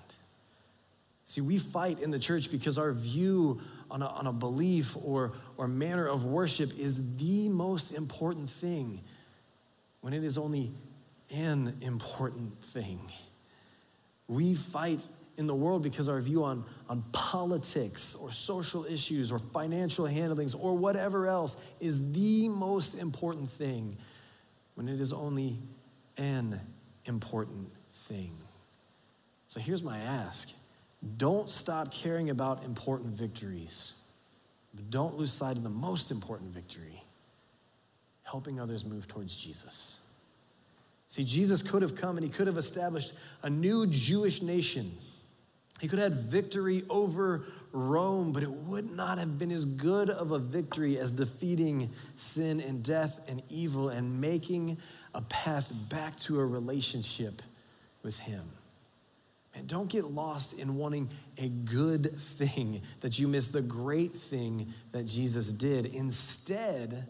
See, 1.25 1.41
we 1.41 1.57
fight 1.57 1.99
in 1.99 2.11
the 2.11 2.19
church 2.19 2.51
because 2.51 2.77
our 2.77 2.91
view 2.91 3.59
on 3.89 4.03
a, 4.03 4.07
on 4.07 4.27
a 4.27 4.33
belief 4.33 4.95
or, 5.03 5.33
or 5.57 5.67
manner 5.67 6.07
of 6.07 6.25
worship 6.25 6.77
is 6.77 7.15
the 7.15 7.49
most 7.49 7.91
important 7.91 8.51
thing 8.51 9.01
when 10.01 10.13
it 10.13 10.23
is 10.23 10.37
only 10.37 10.71
an 11.31 11.77
important 11.81 12.61
thing. 12.63 12.99
We 14.27 14.55
fight 14.55 15.07
in 15.37 15.47
the 15.47 15.55
world 15.55 15.83
because 15.83 16.09
our 16.09 16.19
view 16.19 16.43
on, 16.43 16.65
on 16.89 17.03
politics 17.11 18.15
or 18.15 18.31
social 18.31 18.85
issues 18.85 19.31
or 19.31 19.39
financial 19.39 20.05
handlings 20.05 20.53
or 20.53 20.75
whatever 20.75 21.27
else 21.27 21.55
is 21.79 22.11
the 22.11 22.49
most 22.49 22.95
important 22.95 23.49
thing 23.49 23.97
when 24.75 24.87
it 24.87 24.99
is 24.99 25.13
only 25.13 25.57
an 26.17 26.59
important 27.05 27.69
thing. 27.93 28.35
So 29.47 29.59
here's 29.59 29.81
my 29.81 29.97
ask 29.99 30.51
don't 31.15 31.49
stop 31.49 31.93
caring 31.93 32.29
about 32.29 32.65
important 32.65 33.13
victories, 33.13 33.93
but 34.73 34.89
don't 34.89 35.15
lose 35.15 35.31
sight 35.31 35.55
of 35.55 35.63
the 35.63 35.69
most 35.69 36.11
important 36.11 36.53
victory 36.53 37.01
helping 38.29 38.59
others 38.59 38.85
move 38.85 39.07
towards 39.07 39.35
Jesus. 39.35 39.99
See, 41.07 41.23
Jesus 41.23 41.63
could 41.63 41.81
have 41.81 41.95
come 41.95 42.17
and 42.17 42.25
he 42.25 42.31
could 42.31 42.47
have 42.47 42.57
established 42.57 43.13
a 43.41 43.49
new 43.49 43.87
Jewish 43.87 44.41
nation. 44.41 44.95
He 45.79 45.87
could 45.87 45.97
have 45.97 46.13
had 46.13 46.21
victory 46.21 46.83
over 46.89 47.45
Rome, 47.71 48.31
but 48.31 48.43
it 48.43 48.51
would 48.51 48.91
not 48.95 49.17
have 49.17 49.39
been 49.39 49.51
as 49.51 49.65
good 49.65 50.09
of 50.09 50.31
a 50.31 50.39
victory 50.39 50.99
as 50.99 51.11
defeating 51.11 51.89
sin 52.15 52.59
and 52.59 52.83
death 52.83 53.19
and 53.27 53.41
evil 53.49 53.89
and 53.89 54.19
making 54.21 54.77
a 55.15 55.21
path 55.21 55.71
back 55.89 56.15
to 56.17 56.39
a 56.39 56.45
relationship 56.45 57.41
with 58.03 58.19
Him. 58.19 58.43
And 59.55 59.67
don't 59.67 59.89
get 59.89 60.05
lost 60.05 60.59
in 60.59 60.75
wanting 60.75 61.09
a 61.37 61.49
good 61.49 62.15
thing 62.15 62.81
that 63.01 63.17
you 63.17 63.27
miss 63.27 63.47
the 63.47 63.61
great 63.61 64.13
thing 64.13 64.67
that 64.91 65.05
Jesus 65.05 65.51
did. 65.51 65.87
Instead, 65.87 67.07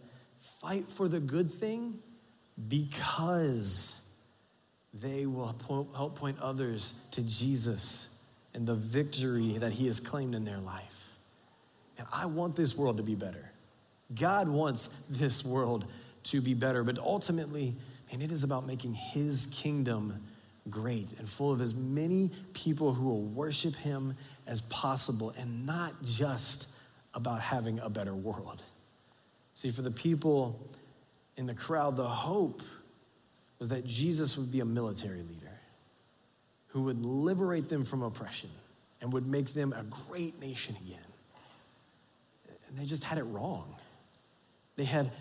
fight 0.59 0.89
for 0.89 1.07
the 1.07 1.19
good 1.19 1.49
thing 1.49 1.99
because 2.67 4.07
they 4.93 5.25
will 5.25 5.55
help 5.95 6.17
point 6.17 6.39
others 6.39 6.93
to 7.11 7.23
Jesus 7.23 8.15
and 8.53 8.67
the 8.67 8.75
victory 8.75 9.57
that 9.59 9.71
he 9.71 9.87
has 9.87 9.99
claimed 9.99 10.35
in 10.35 10.43
their 10.43 10.57
life. 10.57 11.15
And 11.97 12.07
I 12.11 12.25
want 12.25 12.55
this 12.55 12.75
world 12.77 12.97
to 12.97 13.03
be 13.03 13.15
better. 13.15 13.51
God 14.13 14.49
wants 14.49 14.89
this 15.09 15.45
world 15.45 15.85
to 16.23 16.41
be 16.41 16.53
better, 16.53 16.83
but 16.83 16.97
ultimately, 16.97 17.75
and 18.11 18.21
it 18.21 18.31
is 18.31 18.43
about 18.43 18.65
making 18.65 18.93
his 18.93 19.45
kingdom 19.53 20.21
great 20.69 21.13
and 21.19 21.29
full 21.29 21.51
of 21.51 21.61
as 21.61 21.73
many 21.73 22.31
people 22.53 22.93
who 22.93 23.05
will 23.05 23.21
worship 23.21 23.75
him 23.75 24.15
as 24.47 24.61
possible 24.61 25.33
and 25.37 25.65
not 25.65 25.93
just 26.03 26.69
about 27.13 27.41
having 27.41 27.79
a 27.79 27.89
better 27.89 28.13
world. 28.13 28.63
See, 29.59 29.71
for 29.71 29.81
the 29.81 29.91
people 29.91 30.57
in 31.35 31.45
the 31.45 31.53
crowd, 31.53 31.97
the 31.97 32.07
hope 32.07 32.61
was 33.59 33.67
that 33.67 33.85
Jesus 33.85 34.37
would 34.37 34.53
be 34.53 34.61
a 34.61 34.65
military 34.65 35.21
leader 35.21 35.51
who 36.67 36.83
would 36.83 37.03
liberate 37.03 37.67
them 37.67 37.83
from 37.83 38.01
oppression 38.01 38.49
and 39.01 39.11
would 39.11 39.27
make 39.27 39.53
them 39.53 39.73
a 39.73 39.83
great 40.07 40.39
nation 40.39 40.77
again. 40.85 41.03
And 42.69 42.77
they 42.77 42.85
just 42.85 43.03
had 43.03 43.17
it 43.17 43.25
wrong. 43.25 43.75
They 44.77 44.85
had 44.85 45.11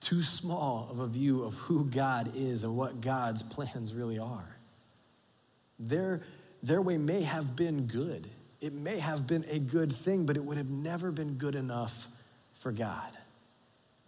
too 0.00 0.22
small 0.22 0.88
of 0.90 0.98
a 0.98 1.06
view 1.06 1.42
of 1.42 1.54
who 1.54 1.86
God 1.86 2.32
is 2.36 2.64
and 2.64 2.76
what 2.76 3.00
God's 3.00 3.42
plans 3.42 3.94
really 3.94 4.18
are. 4.18 4.56
Their, 5.78 6.20
their 6.62 6.82
way 6.82 6.98
may 6.98 7.22
have 7.22 7.56
been 7.56 7.86
good. 7.86 8.28
It 8.60 8.74
may 8.74 8.98
have 8.98 9.26
been 9.26 9.46
a 9.48 9.58
good 9.58 9.90
thing, 9.90 10.26
but 10.26 10.36
it 10.36 10.44
would 10.44 10.58
have 10.58 10.68
never 10.68 11.10
been 11.10 11.38
good 11.38 11.54
enough 11.54 12.08
for 12.52 12.72
God. 12.72 13.10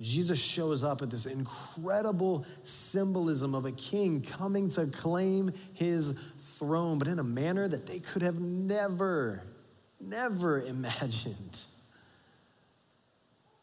Jesus 0.02 0.38
shows 0.42 0.82
up 0.82 1.00
at 1.00 1.10
this 1.10 1.26
incredible 1.26 2.44
symbolism 2.64 3.54
of 3.54 3.64
a 3.64 3.72
king 3.72 4.20
coming 4.20 4.68
to 4.70 4.86
claim 4.86 5.52
his 5.74 6.18
throne, 6.58 6.98
but 6.98 7.08
in 7.08 7.18
a 7.18 7.24
manner 7.24 7.68
that 7.68 7.86
they 7.86 8.00
could 8.00 8.22
have 8.22 8.40
never, 8.40 9.42
never 10.00 10.60
imagined. 10.60 11.64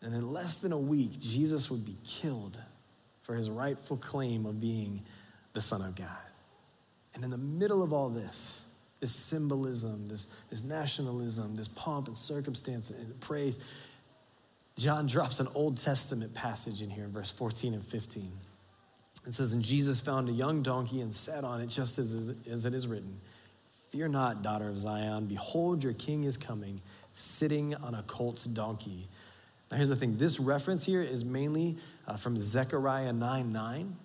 And 0.01 0.15
in 0.15 0.31
less 0.31 0.55
than 0.55 0.71
a 0.71 0.79
week, 0.79 1.19
Jesus 1.19 1.69
would 1.69 1.85
be 1.85 1.97
killed 2.05 2.57
for 3.23 3.35
his 3.35 3.49
rightful 3.49 3.97
claim 3.97 4.45
of 4.45 4.61
being 4.61 5.01
the 5.53 5.61
Son 5.61 5.81
of 5.81 5.95
God. 5.95 6.07
And 7.13 7.23
in 7.23 7.29
the 7.29 7.37
middle 7.37 7.83
of 7.83 7.91
all 7.91 8.09
this, 8.09 8.67
this 9.01 9.13
symbolism, 9.13 10.05
this, 10.07 10.27
this 10.49 10.63
nationalism, 10.63 11.55
this 11.55 11.67
pomp 11.67 12.07
and 12.07 12.17
circumstance 12.17 12.89
and 12.89 13.19
praise, 13.19 13.59
John 14.79 15.07
drops 15.07 15.41
an 15.41 15.49
Old 15.55 15.75
Testament 15.75 16.33
passage 16.33 16.81
in 16.81 16.89
here 16.89 17.03
in 17.03 17.11
verse 17.11 17.29
14 17.29 17.73
and 17.73 17.83
15. 17.83 18.31
It 19.27 19.33
says, 19.33 19.51
And 19.51 19.61
Jesus 19.61 19.99
found 19.99 20.29
a 20.29 20.31
young 20.31 20.63
donkey 20.63 21.01
and 21.01 21.13
sat 21.13 21.43
on 21.43 21.59
it, 21.59 21.67
just 21.67 21.99
as, 21.99 22.33
as 22.49 22.65
it 22.65 22.73
is 22.73 22.87
written 22.87 23.19
Fear 23.89 24.07
not, 24.07 24.41
daughter 24.41 24.69
of 24.69 24.79
Zion. 24.79 25.25
Behold, 25.25 25.83
your 25.83 25.93
king 25.93 26.23
is 26.23 26.37
coming, 26.37 26.79
sitting 27.13 27.75
on 27.75 27.93
a 27.93 28.03
colt's 28.03 28.45
donkey. 28.45 29.09
Now, 29.69 29.77
here's 29.77 29.89
the 29.89 29.97
thing 29.97 30.17
this 30.17 30.39
reference 30.39 30.85
here 30.85 31.03
is 31.03 31.25
mainly 31.25 31.75
uh, 32.07 32.15
from 32.15 32.37
Zechariah 32.37 33.11
9 33.11 33.51
9 33.51 33.95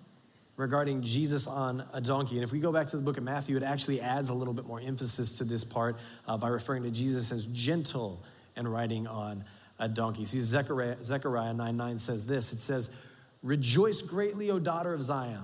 regarding 0.57 1.03
Jesus 1.03 1.47
on 1.47 1.85
a 1.93 2.01
donkey. 2.01 2.35
And 2.35 2.43
if 2.43 2.51
we 2.51 2.59
go 2.59 2.73
back 2.73 2.89
to 2.89 2.97
the 2.97 3.03
book 3.03 3.17
of 3.17 3.23
Matthew, 3.23 3.57
it 3.57 3.63
actually 3.63 4.01
adds 4.01 4.29
a 4.31 4.35
little 4.35 4.55
bit 4.55 4.67
more 4.67 4.81
emphasis 4.81 5.39
to 5.39 5.45
this 5.45 5.63
part 5.63 5.99
uh, 6.27 6.37
by 6.37 6.49
referring 6.49 6.83
to 6.83 6.91
Jesus 6.91 7.31
as 7.31 7.47
gentle 7.47 8.25
and 8.57 8.73
riding 8.73 9.07
on 9.07 9.45
donkey. 9.89 10.25
See, 10.25 10.41
Zechariah, 10.41 11.03
Zechariah 11.03 11.53
9 11.53 11.77
9 11.77 11.99
says 11.99 12.27
this 12.27 12.53
it 12.53 12.61
says, 12.61 12.91
Rejoice 13.43 14.01
greatly, 14.03 14.51
O 14.51 14.59
daughter 14.59 14.95
of 14.95 15.03
Zion. 15.03 15.43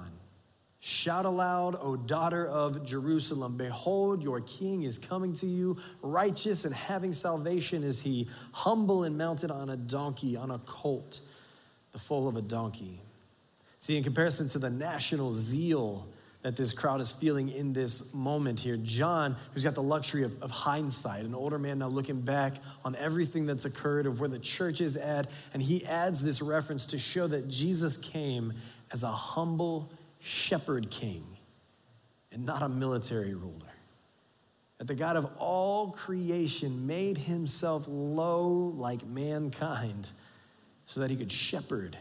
Shout 0.82 1.26
aloud, 1.26 1.76
O 1.78 1.94
daughter 1.94 2.46
of 2.46 2.86
Jerusalem. 2.86 3.58
Behold, 3.58 4.22
your 4.22 4.40
king 4.40 4.84
is 4.84 4.96
coming 4.96 5.34
to 5.34 5.46
you. 5.46 5.76
Righteous 6.00 6.64
and 6.64 6.74
having 6.74 7.12
salvation 7.12 7.84
is 7.84 8.00
he, 8.00 8.28
humble 8.52 9.04
and 9.04 9.18
mounted 9.18 9.50
on 9.50 9.68
a 9.68 9.76
donkey, 9.76 10.38
on 10.38 10.50
a 10.50 10.58
colt, 10.60 11.20
the 11.92 11.98
foal 11.98 12.28
of 12.28 12.36
a 12.36 12.42
donkey. 12.42 13.02
See, 13.78 13.98
in 13.98 14.02
comparison 14.02 14.48
to 14.48 14.58
the 14.58 14.70
national 14.70 15.32
zeal 15.32 16.08
that 16.42 16.56
this 16.56 16.72
crowd 16.72 17.00
is 17.00 17.12
feeling 17.12 17.50
in 17.50 17.72
this 17.72 18.14
moment 18.14 18.60
here. 18.60 18.78
John, 18.78 19.36
who's 19.52 19.62
got 19.62 19.74
the 19.74 19.82
luxury 19.82 20.22
of, 20.22 20.42
of, 20.42 20.50
hindsight, 20.50 21.24
an 21.24 21.34
older 21.34 21.58
man 21.58 21.78
now 21.78 21.88
looking 21.88 22.20
back 22.20 22.54
on 22.84 22.96
everything 22.96 23.44
that's 23.44 23.66
occurred, 23.66 24.06
of 24.06 24.20
where 24.20 24.28
the 24.28 24.38
church 24.38 24.80
is 24.80 24.96
at, 24.96 25.28
and 25.52 25.62
he 25.62 25.84
adds 25.84 26.22
this 26.22 26.40
reference 26.40 26.86
to 26.86 26.98
show 26.98 27.26
that 27.26 27.48
Jesus 27.48 27.98
came 27.98 28.54
as 28.90 29.02
a 29.02 29.10
humble 29.10 29.90
shepherd 30.18 30.90
king 30.90 31.24
and 32.32 32.46
not 32.46 32.62
a 32.62 32.68
military 32.68 33.34
ruler. 33.34 33.66
That 34.78 34.86
the 34.86 34.94
God 34.94 35.16
of 35.16 35.30
all 35.38 35.90
creation 35.90 36.86
made 36.86 37.18
himself 37.18 37.84
low 37.86 38.48
like 38.48 39.06
mankind 39.06 40.10
so 40.86 41.00
that 41.00 41.10
he 41.10 41.16
could 41.16 41.30
shepherd 41.30 41.98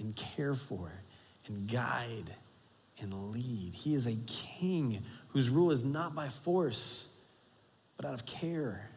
and 0.00 0.16
care 0.16 0.54
for 0.54 0.90
and 1.46 1.70
guide 1.70 2.34
and 3.00 3.32
lead. 3.32 3.74
He 3.74 3.94
is 3.94 4.06
a 4.06 4.16
king 4.26 5.02
whose 5.28 5.50
rule 5.50 5.70
is 5.70 5.84
not 5.84 6.14
by 6.14 6.28
force, 6.28 7.14
but 7.96 8.06
out 8.06 8.14
of 8.14 8.26
care 8.26 8.88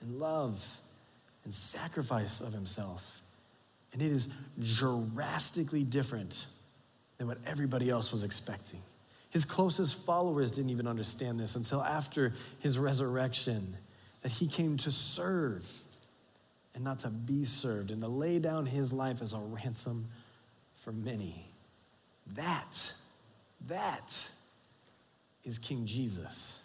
and 0.00 0.18
love 0.18 0.80
and 1.44 1.52
sacrifice 1.52 2.40
of 2.40 2.52
himself. 2.52 3.20
And 3.92 4.02
it 4.02 4.10
is 4.10 4.28
drastically 4.60 5.84
different 5.84 6.46
than 7.18 7.26
what 7.26 7.38
everybody 7.46 7.88
else 7.88 8.12
was 8.12 8.24
expecting. 8.24 8.82
His 9.30 9.44
closest 9.44 9.96
followers 10.04 10.50
didn't 10.50 10.70
even 10.70 10.86
understand 10.86 11.38
this 11.38 11.56
until 11.56 11.82
after 11.82 12.32
his 12.60 12.78
resurrection, 12.78 13.76
that 14.22 14.32
he 14.32 14.46
came 14.46 14.76
to 14.78 14.90
serve 14.90 15.70
and 16.74 16.84
not 16.84 16.98
to 17.00 17.08
be 17.08 17.44
served, 17.44 17.90
and 17.90 18.02
to 18.02 18.08
lay 18.08 18.38
down 18.38 18.66
his 18.66 18.92
life 18.92 19.22
as 19.22 19.32
a 19.32 19.38
ransom 19.38 20.08
for 20.74 20.92
many. 20.92 21.46
That, 22.34 22.92
that 23.66 24.30
is 25.44 25.58
King 25.58 25.86
Jesus. 25.86 26.62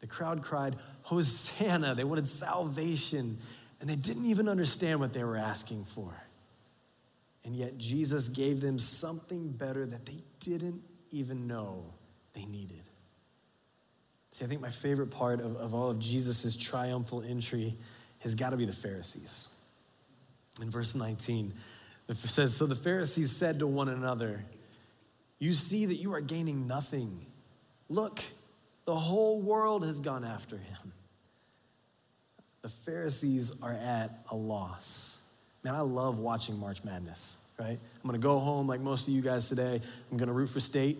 The 0.00 0.06
crowd 0.06 0.42
cried, 0.42 0.76
Hosanna. 1.02 1.94
They 1.94 2.04
wanted 2.04 2.28
salvation, 2.28 3.38
and 3.80 3.88
they 3.88 3.96
didn't 3.96 4.26
even 4.26 4.48
understand 4.48 5.00
what 5.00 5.12
they 5.12 5.24
were 5.24 5.36
asking 5.36 5.84
for. 5.84 6.12
And 7.44 7.54
yet, 7.54 7.78
Jesus 7.78 8.28
gave 8.28 8.60
them 8.60 8.78
something 8.78 9.50
better 9.52 9.86
that 9.86 10.04
they 10.04 10.18
didn't 10.40 10.82
even 11.10 11.46
know 11.46 11.84
they 12.34 12.44
needed. 12.44 12.82
See, 14.32 14.44
I 14.44 14.48
think 14.48 14.60
my 14.60 14.68
favorite 14.70 15.10
part 15.10 15.40
of, 15.40 15.56
of 15.56 15.74
all 15.74 15.88
of 15.88 15.98
Jesus' 15.98 16.56
triumphal 16.56 17.22
entry 17.22 17.76
has 18.18 18.34
got 18.34 18.50
to 18.50 18.56
be 18.56 18.66
the 18.66 18.72
Pharisees. 18.72 19.48
In 20.60 20.70
verse 20.70 20.94
19, 20.94 21.54
it 22.08 22.16
says, 22.16 22.54
So 22.54 22.66
the 22.66 22.74
Pharisees 22.74 23.30
said 23.30 23.60
to 23.60 23.66
one 23.66 23.88
another, 23.88 24.44
You 25.38 25.52
see 25.52 25.86
that 25.86 25.96
you 25.96 26.14
are 26.14 26.20
gaining 26.20 26.66
nothing. 26.66 27.26
Look, 27.88 28.22
the 28.84 28.94
whole 28.94 29.40
world 29.40 29.84
has 29.84 30.00
gone 30.00 30.24
after 30.24 30.56
him. 30.56 30.92
The 32.62 32.68
Pharisees 32.68 33.52
are 33.62 33.72
at 33.72 34.24
a 34.30 34.36
loss. 34.36 35.22
Man, 35.62 35.74
I 35.74 35.80
love 35.80 36.18
watching 36.18 36.58
March 36.58 36.82
Madness, 36.84 37.38
right? 37.58 37.78
I'm 37.78 38.08
gonna 38.08 38.18
go 38.18 38.38
home 38.38 38.66
like 38.66 38.80
most 38.80 39.08
of 39.08 39.14
you 39.14 39.22
guys 39.22 39.48
today. 39.48 39.80
I'm 40.10 40.16
gonna 40.16 40.32
root 40.32 40.48
for 40.48 40.60
state. 40.60 40.98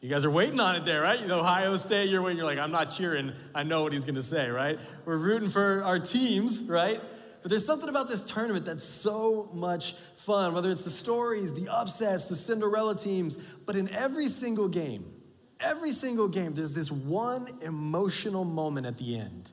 You 0.00 0.10
guys 0.10 0.24
are 0.24 0.30
waiting 0.30 0.60
on 0.60 0.76
it 0.76 0.84
there, 0.84 1.00
right? 1.00 1.18
Ohio 1.30 1.76
State, 1.76 2.10
you're 2.10 2.20
waiting, 2.20 2.36
you're 2.36 2.46
like, 2.46 2.58
I'm 2.58 2.70
not 2.70 2.90
cheering. 2.90 3.32
I 3.54 3.62
know 3.62 3.82
what 3.82 3.94
he's 3.94 4.04
gonna 4.04 4.20
say, 4.20 4.50
right? 4.50 4.78
We're 5.06 5.16
rooting 5.16 5.48
for 5.48 5.82
our 5.82 5.98
teams, 5.98 6.62
right? 6.64 7.00
But 7.44 7.50
there's 7.50 7.66
something 7.66 7.90
about 7.90 8.08
this 8.08 8.22
tournament 8.22 8.64
that's 8.64 8.84
so 8.84 9.50
much 9.52 9.92
fun, 10.16 10.54
whether 10.54 10.70
it's 10.70 10.80
the 10.80 10.88
stories, 10.88 11.52
the 11.52 11.70
upsets, 11.70 12.24
the 12.24 12.34
Cinderella 12.34 12.96
teams, 12.96 13.36
but 13.36 13.76
in 13.76 13.90
every 13.90 14.28
single 14.28 14.66
game, 14.66 15.04
every 15.60 15.92
single 15.92 16.26
game, 16.26 16.54
there's 16.54 16.72
this 16.72 16.90
one 16.90 17.46
emotional 17.60 18.46
moment 18.46 18.86
at 18.86 18.96
the 18.96 19.18
end 19.18 19.52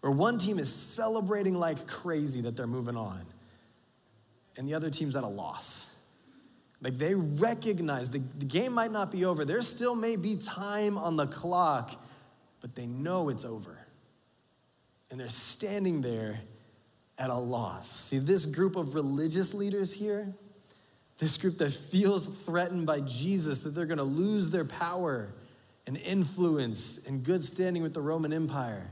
where 0.00 0.10
one 0.10 0.36
team 0.36 0.58
is 0.58 0.74
celebrating 0.74 1.54
like 1.54 1.86
crazy 1.86 2.40
that 2.40 2.56
they're 2.56 2.66
moving 2.66 2.96
on, 2.96 3.24
and 4.56 4.66
the 4.66 4.74
other 4.74 4.90
team's 4.90 5.14
at 5.14 5.22
a 5.22 5.28
loss. 5.28 5.94
Like 6.82 6.98
they 6.98 7.14
recognize 7.14 8.10
the, 8.10 8.18
the 8.18 8.46
game 8.46 8.72
might 8.72 8.90
not 8.90 9.12
be 9.12 9.24
over. 9.24 9.44
There 9.44 9.62
still 9.62 9.94
may 9.94 10.16
be 10.16 10.34
time 10.34 10.98
on 10.98 11.14
the 11.14 11.28
clock, 11.28 12.04
but 12.60 12.74
they 12.74 12.86
know 12.86 13.28
it's 13.28 13.44
over. 13.44 13.78
And 15.12 15.20
they're 15.20 15.28
standing 15.28 16.00
there 16.00 16.40
at 17.18 17.30
a 17.30 17.34
loss. 17.34 17.90
See, 17.90 18.18
this 18.18 18.46
group 18.46 18.76
of 18.76 18.94
religious 18.94 19.52
leaders 19.52 19.92
here, 19.92 20.32
this 21.18 21.36
group 21.36 21.58
that 21.58 21.72
feels 21.72 22.26
threatened 22.44 22.86
by 22.86 23.00
Jesus, 23.00 23.60
that 23.60 23.70
they're 23.70 23.86
gonna 23.86 24.04
lose 24.04 24.50
their 24.50 24.64
power 24.64 25.34
and 25.86 25.96
influence 25.96 27.04
and 27.06 27.24
good 27.24 27.42
standing 27.42 27.82
with 27.82 27.94
the 27.94 28.00
Roman 28.00 28.32
Empire, 28.32 28.90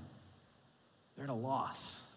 they're 1.14 1.24
at 1.24 1.30
a 1.30 1.34
loss. 1.34 2.10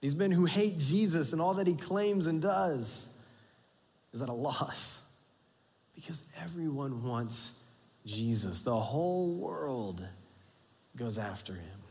These 0.00 0.16
men 0.16 0.32
who 0.32 0.44
hate 0.44 0.78
Jesus 0.78 1.32
and 1.32 1.40
all 1.40 1.54
that 1.54 1.66
he 1.66 1.74
claims 1.74 2.26
and 2.26 2.42
does, 2.42 3.16
is 4.12 4.22
at 4.22 4.28
a 4.28 4.34
loss 4.34 5.10
because 5.94 6.22
everyone 6.40 7.02
wants 7.02 7.60
Jesus. 8.06 8.60
The 8.60 8.78
whole 8.78 9.34
world 9.34 10.06
goes 10.96 11.18
after 11.18 11.54
him. 11.54 11.83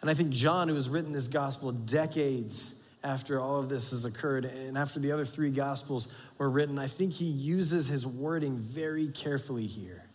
And 0.00 0.10
I 0.10 0.14
think 0.14 0.30
John, 0.30 0.68
who 0.68 0.74
has 0.74 0.88
written 0.88 1.12
this 1.12 1.28
gospel 1.28 1.72
decades 1.72 2.82
after 3.02 3.40
all 3.40 3.58
of 3.58 3.68
this 3.68 3.90
has 3.90 4.04
occurred 4.04 4.44
and 4.44 4.76
after 4.76 5.00
the 5.00 5.12
other 5.12 5.24
three 5.24 5.50
gospels 5.50 6.08
were 6.36 6.50
written, 6.50 6.78
I 6.78 6.86
think 6.86 7.12
he 7.12 7.26
uses 7.26 7.86
his 7.86 8.06
wording 8.06 8.58
very 8.58 9.08
carefully 9.08 9.66
here 9.66 10.08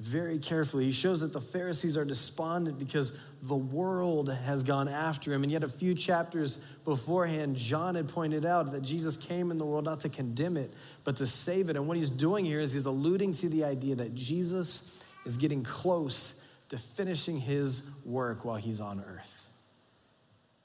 very 0.00 0.38
carefully. 0.38 0.86
He 0.86 0.92
shows 0.92 1.20
that 1.20 1.34
the 1.34 1.42
Pharisees 1.42 1.94
are 1.94 2.06
despondent 2.06 2.78
because 2.78 3.16
the 3.42 3.54
world 3.54 4.32
has 4.32 4.62
gone 4.62 4.88
after 4.88 5.32
him. 5.32 5.42
And 5.42 5.52
yet, 5.52 5.62
a 5.62 5.68
few 5.68 5.94
chapters 5.94 6.58
beforehand, 6.86 7.56
John 7.56 7.94
had 7.94 8.08
pointed 8.08 8.46
out 8.46 8.72
that 8.72 8.80
Jesus 8.80 9.18
came 9.18 9.50
in 9.50 9.58
the 9.58 9.66
world 9.66 9.84
not 9.84 10.00
to 10.00 10.08
condemn 10.08 10.56
it, 10.56 10.72
but 11.04 11.16
to 11.16 11.26
save 11.26 11.68
it. 11.68 11.76
And 11.76 11.86
what 11.86 11.98
he's 11.98 12.08
doing 12.08 12.46
here 12.46 12.60
is 12.60 12.72
he's 12.72 12.86
alluding 12.86 13.34
to 13.34 13.50
the 13.50 13.64
idea 13.64 13.94
that 13.96 14.14
Jesus 14.14 14.98
is 15.26 15.36
getting 15.36 15.62
close 15.62 16.42
to 16.70 16.78
finishing 16.78 17.38
his 17.38 17.90
work 18.04 18.44
while 18.44 18.56
he's 18.56 18.80
on 18.80 19.04
earth. 19.06 19.48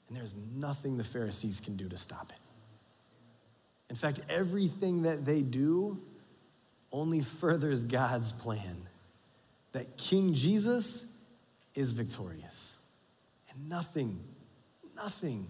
And 0.08 0.16
there's 0.16 0.34
nothing 0.54 0.96
the 0.96 1.04
Pharisees 1.04 1.60
can 1.60 1.76
do 1.76 1.88
to 1.88 1.96
stop 1.96 2.30
it. 2.30 2.40
In 3.90 3.96
fact, 3.96 4.20
everything 4.28 5.02
that 5.02 5.24
they 5.24 5.42
do 5.42 6.00
only 6.92 7.20
furthers 7.20 7.84
God's 7.84 8.32
plan 8.32 8.76
that 9.72 9.96
King 9.96 10.32
Jesus 10.32 11.12
is 11.74 11.90
victorious. 11.90 12.78
And 13.50 13.68
nothing, 13.68 14.20
nothing 14.96 15.46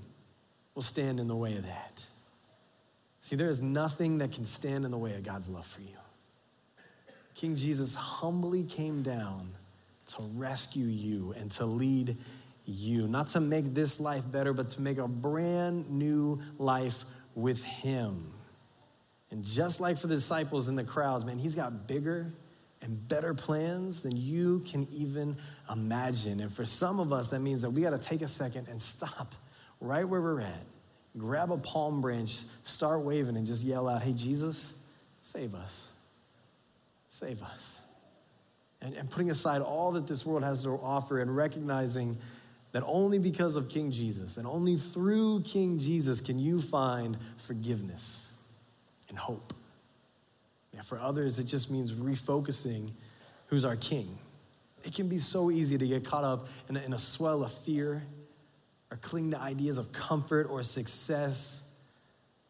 will 0.75 0.83
stand 0.83 1.21
in 1.21 1.29
the 1.29 1.37
way 1.37 1.53
of 1.57 1.65
that. 1.65 2.05
See, 3.21 3.37
there 3.37 3.49
is 3.49 3.63
nothing 3.63 4.19
that 4.19 4.33
can 4.33 4.45
stand 4.45 4.85
in 4.85 4.91
the 4.91 4.99
way 4.99 5.15
of 5.15 5.23
God's 5.23 5.49
love 5.49 5.67
for 5.67 5.81
you. 5.81 5.97
King 7.35 7.57
Jesus 7.57 7.95
humbly 7.95 8.65
came 8.65 9.03
down 9.03 9.51
to 10.07 10.23
rescue 10.35 10.87
you 10.87 11.35
and 11.37 11.51
to 11.53 11.67
lead 11.67 12.17
you, 12.65 13.07
not 13.09 13.29
to 13.29 13.41
make 13.41 13.75
this 13.75 14.01
life 14.01 14.31
better, 14.31 14.53
but 14.53 14.69
to 14.71 14.81
make 14.81 14.99
a 14.99 15.09
brand 15.09 15.91
new 15.91 16.41
life 16.59 17.05
with 17.35 17.63
Him. 17.63 18.33
And 19.31 19.45
just 19.45 19.81
like 19.81 19.99
for 19.99 20.07
the 20.07 20.15
disciples 20.15 20.69
in 20.69 20.75
the 20.75 20.85
crowds, 20.85 21.25
man, 21.25 21.39
He's 21.39 21.55
got 21.55 21.87
bigger 21.87 22.33
and 22.83 23.09
better 23.09 23.35
plans 23.35 24.01
than 24.01 24.17
you 24.17 24.61
can 24.71 24.87
even 24.93 25.37
imagine. 25.71 26.41
And 26.41 26.53
for 26.53 26.65
some 26.65 27.01
of 27.01 27.13
us, 27.13 27.29
that 27.29 27.41
means 27.41 27.63
that 27.63 27.71
we 27.71 27.83
got 27.83 27.91
to 27.91 27.99
take 27.99 28.23
a 28.23 28.29
second 28.29 28.69
and 28.69 28.81
stop 28.81 29.35
right 29.81 30.05
where 30.05 30.21
we're 30.21 30.41
at, 30.41 30.65
grab 31.17 31.51
a 31.51 31.59
palm 31.59 32.01
branch, 32.01 32.43
start 32.63 33.03
waving, 33.03 33.37
and 33.37 33.47
just 33.47 33.65
yell 33.65 33.89
out, 33.89 34.03
Hey, 34.03 34.13
Jesus, 34.13 34.83
save 35.23 35.55
us. 35.55 35.91
Save 37.09 37.43
us. 37.43 37.86
And, 38.87 38.95
and 38.95 39.11
putting 39.11 39.31
aside 39.31 39.63
all 39.63 39.91
that 39.93 40.07
this 40.07 40.25
world 40.25 40.45
has 40.45 40.63
to 40.63 40.71
offer 40.71 41.19
and 41.19 41.35
recognizing 41.35 42.17
that 42.71 42.85
only 42.87 43.19
because 43.19 43.57
of 43.57 43.69
King 43.69 43.91
Jesus 43.91 44.37
and 44.37 44.47
only 44.47 44.77
through 44.77 45.43
King 45.43 45.79
Jesus 45.79 46.21
can 46.21 46.39
you 46.39 46.61
find 46.61 47.17
forgiveness 47.37 48.33
and 49.09 49.19
hope. 49.19 49.53
Yeah, 50.73 50.83
for 50.83 51.01
others, 51.01 51.41
it 51.41 51.45
just 51.45 51.71
means 51.71 51.93
refocusing 51.93 52.93
who's 53.47 53.65
our 53.65 53.77
king. 53.77 54.19
It 54.85 54.95
can 54.95 55.09
be 55.09 55.19
so 55.19 55.51
easy 55.51 55.77
to 55.79 55.87
get 55.87 56.05
caught 56.05 56.23
up 56.23 56.49
in 56.69 56.77
a, 56.77 56.81
in 56.81 56.93
a 56.93 56.99
swell 56.99 57.43
of 57.43 57.53
fear 57.53 58.05
or 58.91 58.99
cling 58.99 59.33
to 59.33 59.41
ideas 59.41 59.79
of 59.79 59.91
comfort 59.93 60.47
or 60.49 60.63
success. 60.63 61.69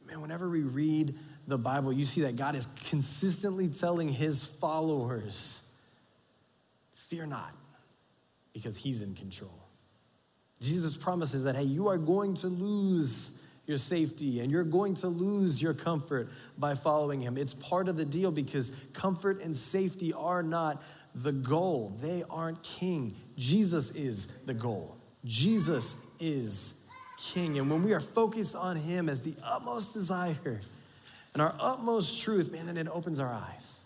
Man, 0.07 0.20
whenever 0.20 0.51
we 0.51 0.62
read 0.62 1.14
the 1.46 1.57
Bible, 1.57 1.92
you 1.92 2.05
see 2.05 2.22
that 2.22 2.37
God 2.37 2.55
is 2.55 2.66
consistently 2.90 3.68
telling 3.68 4.09
his 4.09 4.44
followers, 4.44 5.65
fear 7.09 7.27
not, 7.27 7.55
because 8.53 8.77
he's 8.77 9.03
in 9.03 9.14
control. 9.14 9.66
Jesus 10.61 10.97
promises 10.97 11.45
that, 11.45 11.55
hey, 11.55 11.64
you 11.64 11.88
are 11.88 11.99
going 11.99 12.35
to 12.37 12.49
lose 12.49 13.42
your 13.66 13.77
safety 13.77 14.40
and 14.40 14.51
you're 14.51 14.64
going 14.64 14.95
to 14.95 15.09
lose 15.09 15.61
your 15.61 15.75
comfort 15.75 16.31
by 16.57 16.75
following 16.75 17.21
him. 17.21 17.37
It's 17.37 17.55
part 17.55 17.88
of 17.88 17.97
the 17.97 18.05
deal 18.05 18.31
because 18.31 18.73
comfort 18.92 19.42
and 19.42 19.55
safety 19.55 20.12
are 20.12 20.42
not 20.42 20.83
the 21.14 21.33
goal, 21.33 21.97
they 22.03 22.25
aren't 22.29 22.62
king. 22.62 23.14
Jesus 23.38 23.97
is 23.97 24.27
the 24.45 24.53
goal. 24.53 24.99
Jesus 25.25 26.05
is 26.21 26.85
king. 27.19 27.59
And 27.59 27.71
when 27.71 27.83
we 27.83 27.95
are 27.95 28.01
focused 28.01 28.55
on 28.55 28.77
him 28.77 29.09
as 29.09 29.23
the 29.23 29.35
utmost 29.42 29.95
desire 29.95 30.61
and 31.33 31.42
our 31.42 31.55
utmost 31.59 32.23
truth, 32.23 32.53
man, 32.53 32.66
then 32.66 32.77
it 32.77 32.88
opens 32.88 33.19
our 33.19 33.33
eyes 33.33 33.86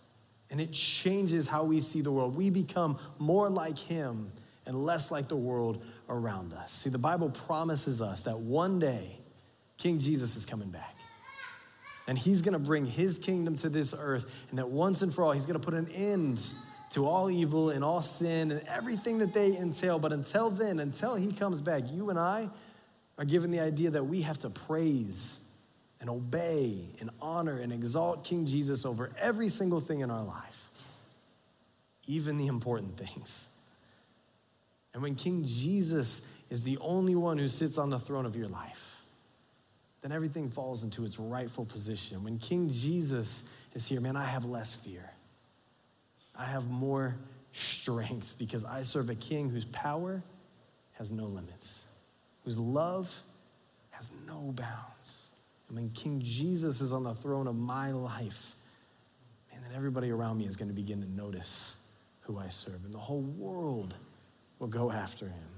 and 0.51 0.61
it 0.61 0.73
changes 0.73 1.47
how 1.47 1.65
we 1.65 1.81
see 1.81 2.01
the 2.01 2.11
world. 2.11 2.37
We 2.37 2.51
become 2.51 2.99
more 3.19 3.49
like 3.49 3.79
him 3.79 4.33
and 4.67 4.85
less 4.85 5.11
like 5.11 5.29
the 5.29 5.37
world 5.37 5.83
around 6.09 6.53
us. 6.53 6.73
See, 6.73 6.91
the 6.91 6.99
Bible 6.99 7.31
promises 7.31 8.03
us 8.03 8.23
that 8.23 8.39
one 8.39 8.79
day, 8.79 9.19
King 9.79 9.99
Jesus 9.99 10.37
is 10.37 10.45
coming 10.45 10.71
back. 10.71 10.97
And 12.07 12.19
he's 12.19 12.43
gonna 12.43 12.59
bring 12.59 12.87
his 12.87 13.19
kingdom 13.19 13.55
to 13.57 13.69
this 13.69 13.95
earth, 13.97 14.31
and 14.51 14.59
that 14.59 14.69
once 14.69 15.03
and 15.03 15.15
for 15.15 15.23
all, 15.23 15.33
he's 15.33 15.47
gonna 15.47 15.61
put 15.61 15.75
an 15.75 15.89
end 15.89 16.55
to 16.91 17.07
all 17.07 17.31
evil 17.31 17.71
and 17.71 17.85
all 17.85 18.01
sin 18.01 18.51
and 18.51 18.61
everything 18.67 19.19
that 19.19 19.33
they 19.33 19.57
entail. 19.57 19.99
But 19.99 20.13
until 20.13 20.51
then, 20.51 20.81
until 20.81 21.15
he 21.15 21.33
comes 21.33 21.61
back, 21.61 21.85
you 21.91 22.11
and 22.11 22.19
I 22.19 22.49
are 23.17 23.25
given 23.25 23.51
the 23.53 23.61
idea 23.61 23.91
that 23.91 24.05
we 24.05 24.23
have 24.23 24.41
to 24.41 24.51
praise 24.51 25.41
and 26.01 26.09
obey 26.09 26.79
and 27.01 27.11
honor 27.21 27.59
and 27.59 27.73
exalt 27.73 28.25
King 28.25 28.47
Jesus 28.47 28.85
over 28.85 29.11
every 29.19 29.49
single 29.49 29.81
thing 29.81 30.01
in 30.01 30.11
our 30.11 30.25
life, 30.25 30.69
even 32.07 32.39
the 32.39 32.47
important 32.47 32.97
things. 32.97 33.55
And 34.93 35.03
when 35.03 35.15
King 35.15 35.45
Jesus 35.47 36.27
is 36.49 36.63
the 36.63 36.79
only 36.79 37.15
one 37.15 37.39
who 37.39 37.49
sits 37.49 37.79
on 37.79 37.91
the 37.91 37.99
throne 37.99 38.27
of 38.27 38.35
your 38.35 38.49
life, 38.49 39.03
then 40.03 40.13
everything 40.13 40.49
falls 40.49 40.83
into 40.83 41.05
its 41.05 41.19
rightful 41.19 41.67
position. 41.67 42.25
When 42.25 42.39
King 42.39 42.71
Jesus 42.73 43.53
is 43.75 43.87
here, 43.87 44.01
man, 44.01 44.17
I 44.17 44.25
have 44.25 44.47
less 44.47 44.75
fear. 44.75 45.11
I 46.35 46.47
have 46.47 46.69
more 46.71 47.17
strength 47.53 48.37
because 48.39 48.65
I 48.65 48.83
serve 48.83 49.11
a 49.11 49.15
king 49.15 49.51
whose 49.51 49.67
power 49.67 50.23
has 50.93 51.11
no 51.11 51.27
limits, 51.27 51.85
whose 52.45 52.59
love 52.59 53.15
has 53.91 54.11
no 54.27 54.53
bounds. 54.53 55.20
And 55.71 55.79
when 55.79 55.89
King 55.91 56.21
Jesus 56.21 56.81
is 56.81 56.93
on 56.93 57.05
the 57.05 57.15
throne 57.15 57.47
of 57.47 57.57
my 57.57 57.93
life, 57.93 58.57
man, 59.53 59.63
then 59.63 59.71
everybody 59.77 60.11
around 60.11 60.37
me 60.37 60.47
is 60.47 60.57
going 60.57 60.69
to 60.69 60.75
begin 60.75 61.01
to 61.01 61.09
notice 61.09 61.81
who 62.23 62.39
I 62.39 62.49
serve. 62.49 62.85
And 62.85 62.93
the 62.93 62.99
whole 62.99 63.23
world 63.23 63.95
will 64.59 64.67
go 64.67 64.91
after 64.91 65.27
him 65.27 65.49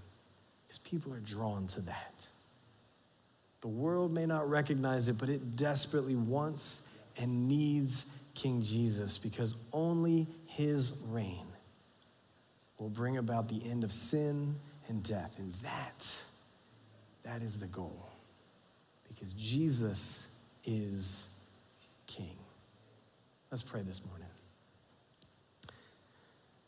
because 0.67 0.79
people 0.79 1.15
are 1.15 1.21
drawn 1.21 1.67
to 1.69 1.81
that. 1.83 2.27
The 3.63 3.69
world 3.69 4.13
may 4.13 4.27
not 4.27 4.51
recognize 4.51 5.09
it, 5.09 5.17
but 5.17 5.31
it 5.31 5.57
desperately 5.57 6.15
wants 6.15 6.87
and 7.19 7.49
needs 7.49 8.15
King 8.35 8.61
Jesus 8.61 9.17
because 9.17 9.55
only 9.73 10.27
his 10.47 11.01
reign 11.09 11.47
will 12.79 12.91
bring 12.91 13.17
about 13.17 13.49
the 13.49 13.63
end 13.71 13.83
of 13.83 13.93
sin 13.93 14.57
and 14.89 15.03
death. 15.03 15.39
And 15.39 15.55
that, 15.57 16.15
that 17.23 17.41
is 17.41 17.59
the 17.59 17.67
goal 17.67 18.12
because 19.23 19.35
Jesus 19.35 20.27
is 20.65 21.33
King. 22.09 22.37
Let's 23.53 23.63
pray 23.63 23.83
this 23.83 24.05
morning. 24.05 24.27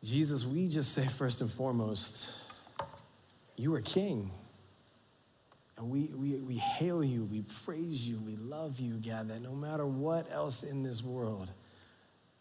Jesus, 0.05 0.47
we 0.47 0.69
just 0.69 0.93
say 0.93 1.05
first 1.05 1.41
and 1.41 1.51
foremost, 1.51 2.39
you 3.57 3.75
are 3.75 3.81
King. 3.81 4.31
And 5.77 5.91
we, 5.91 6.13
we, 6.15 6.35
we 6.37 6.55
hail 6.55 7.03
you, 7.03 7.25
we 7.25 7.43
praise 7.65 8.09
you, 8.09 8.21
we 8.25 8.37
love 8.37 8.79
you, 8.79 9.01
God, 9.05 9.31
that 9.31 9.43
no 9.43 9.57
matter 9.57 9.85
what 9.85 10.31
else 10.31 10.63
in 10.63 10.85
this 10.85 11.03
world 11.03 11.51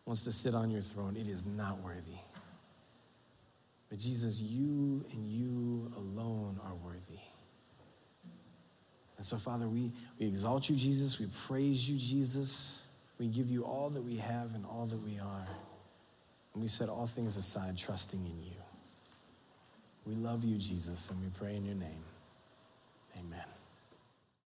wants 0.06 0.26
to 0.26 0.32
sit 0.32 0.54
on 0.54 0.69
your 0.69 0.84
throne, 0.84 1.15
it 1.15 1.28
is 1.28 1.43
not 1.43 1.82
worthy. 1.82 2.19
But 3.89 3.97
Jesus, 3.97 4.39
you 4.39 5.04
and 5.12 5.28
you 5.28 5.91
alone 5.97 6.60
are 6.63 6.76
worthy. 6.76 7.17
And 9.24 9.28
so, 9.30 9.38
Father, 9.38 9.70
we, 9.70 9.90
we 10.20 10.28
exalt 10.28 10.70
you, 10.70 10.76
Jesus. 10.76 11.18
We 11.18 11.28
praise 11.48 11.90
you, 11.90 11.98
Jesus. 11.98 12.88
We 13.18 13.28
give 13.28 13.50
you 13.50 13.64
all 13.64 13.90
that 13.92 14.02
we 14.02 14.18
have 14.18 14.54
and 14.54 14.66
all 14.66 14.86
that 14.88 15.02
we 15.02 15.18
are. 15.18 15.48
And 16.54 16.62
we 16.62 16.68
set 16.68 16.90
all 16.90 17.08
things 17.08 17.38
aside, 17.38 17.78
trusting 17.78 18.20
in 18.20 18.44
you. 18.44 18.58
We 20.06 20.16
love 20.16 20.44
you, 20.44 20.58
Jesus, 20.58 21.10
and 21.10 21.22
we 21.22 21.30
pray 21.30 21.56
in 21.56 21.64
your 21.64 21.76
name. 21.76 22.04
Amen. 23.18 23.53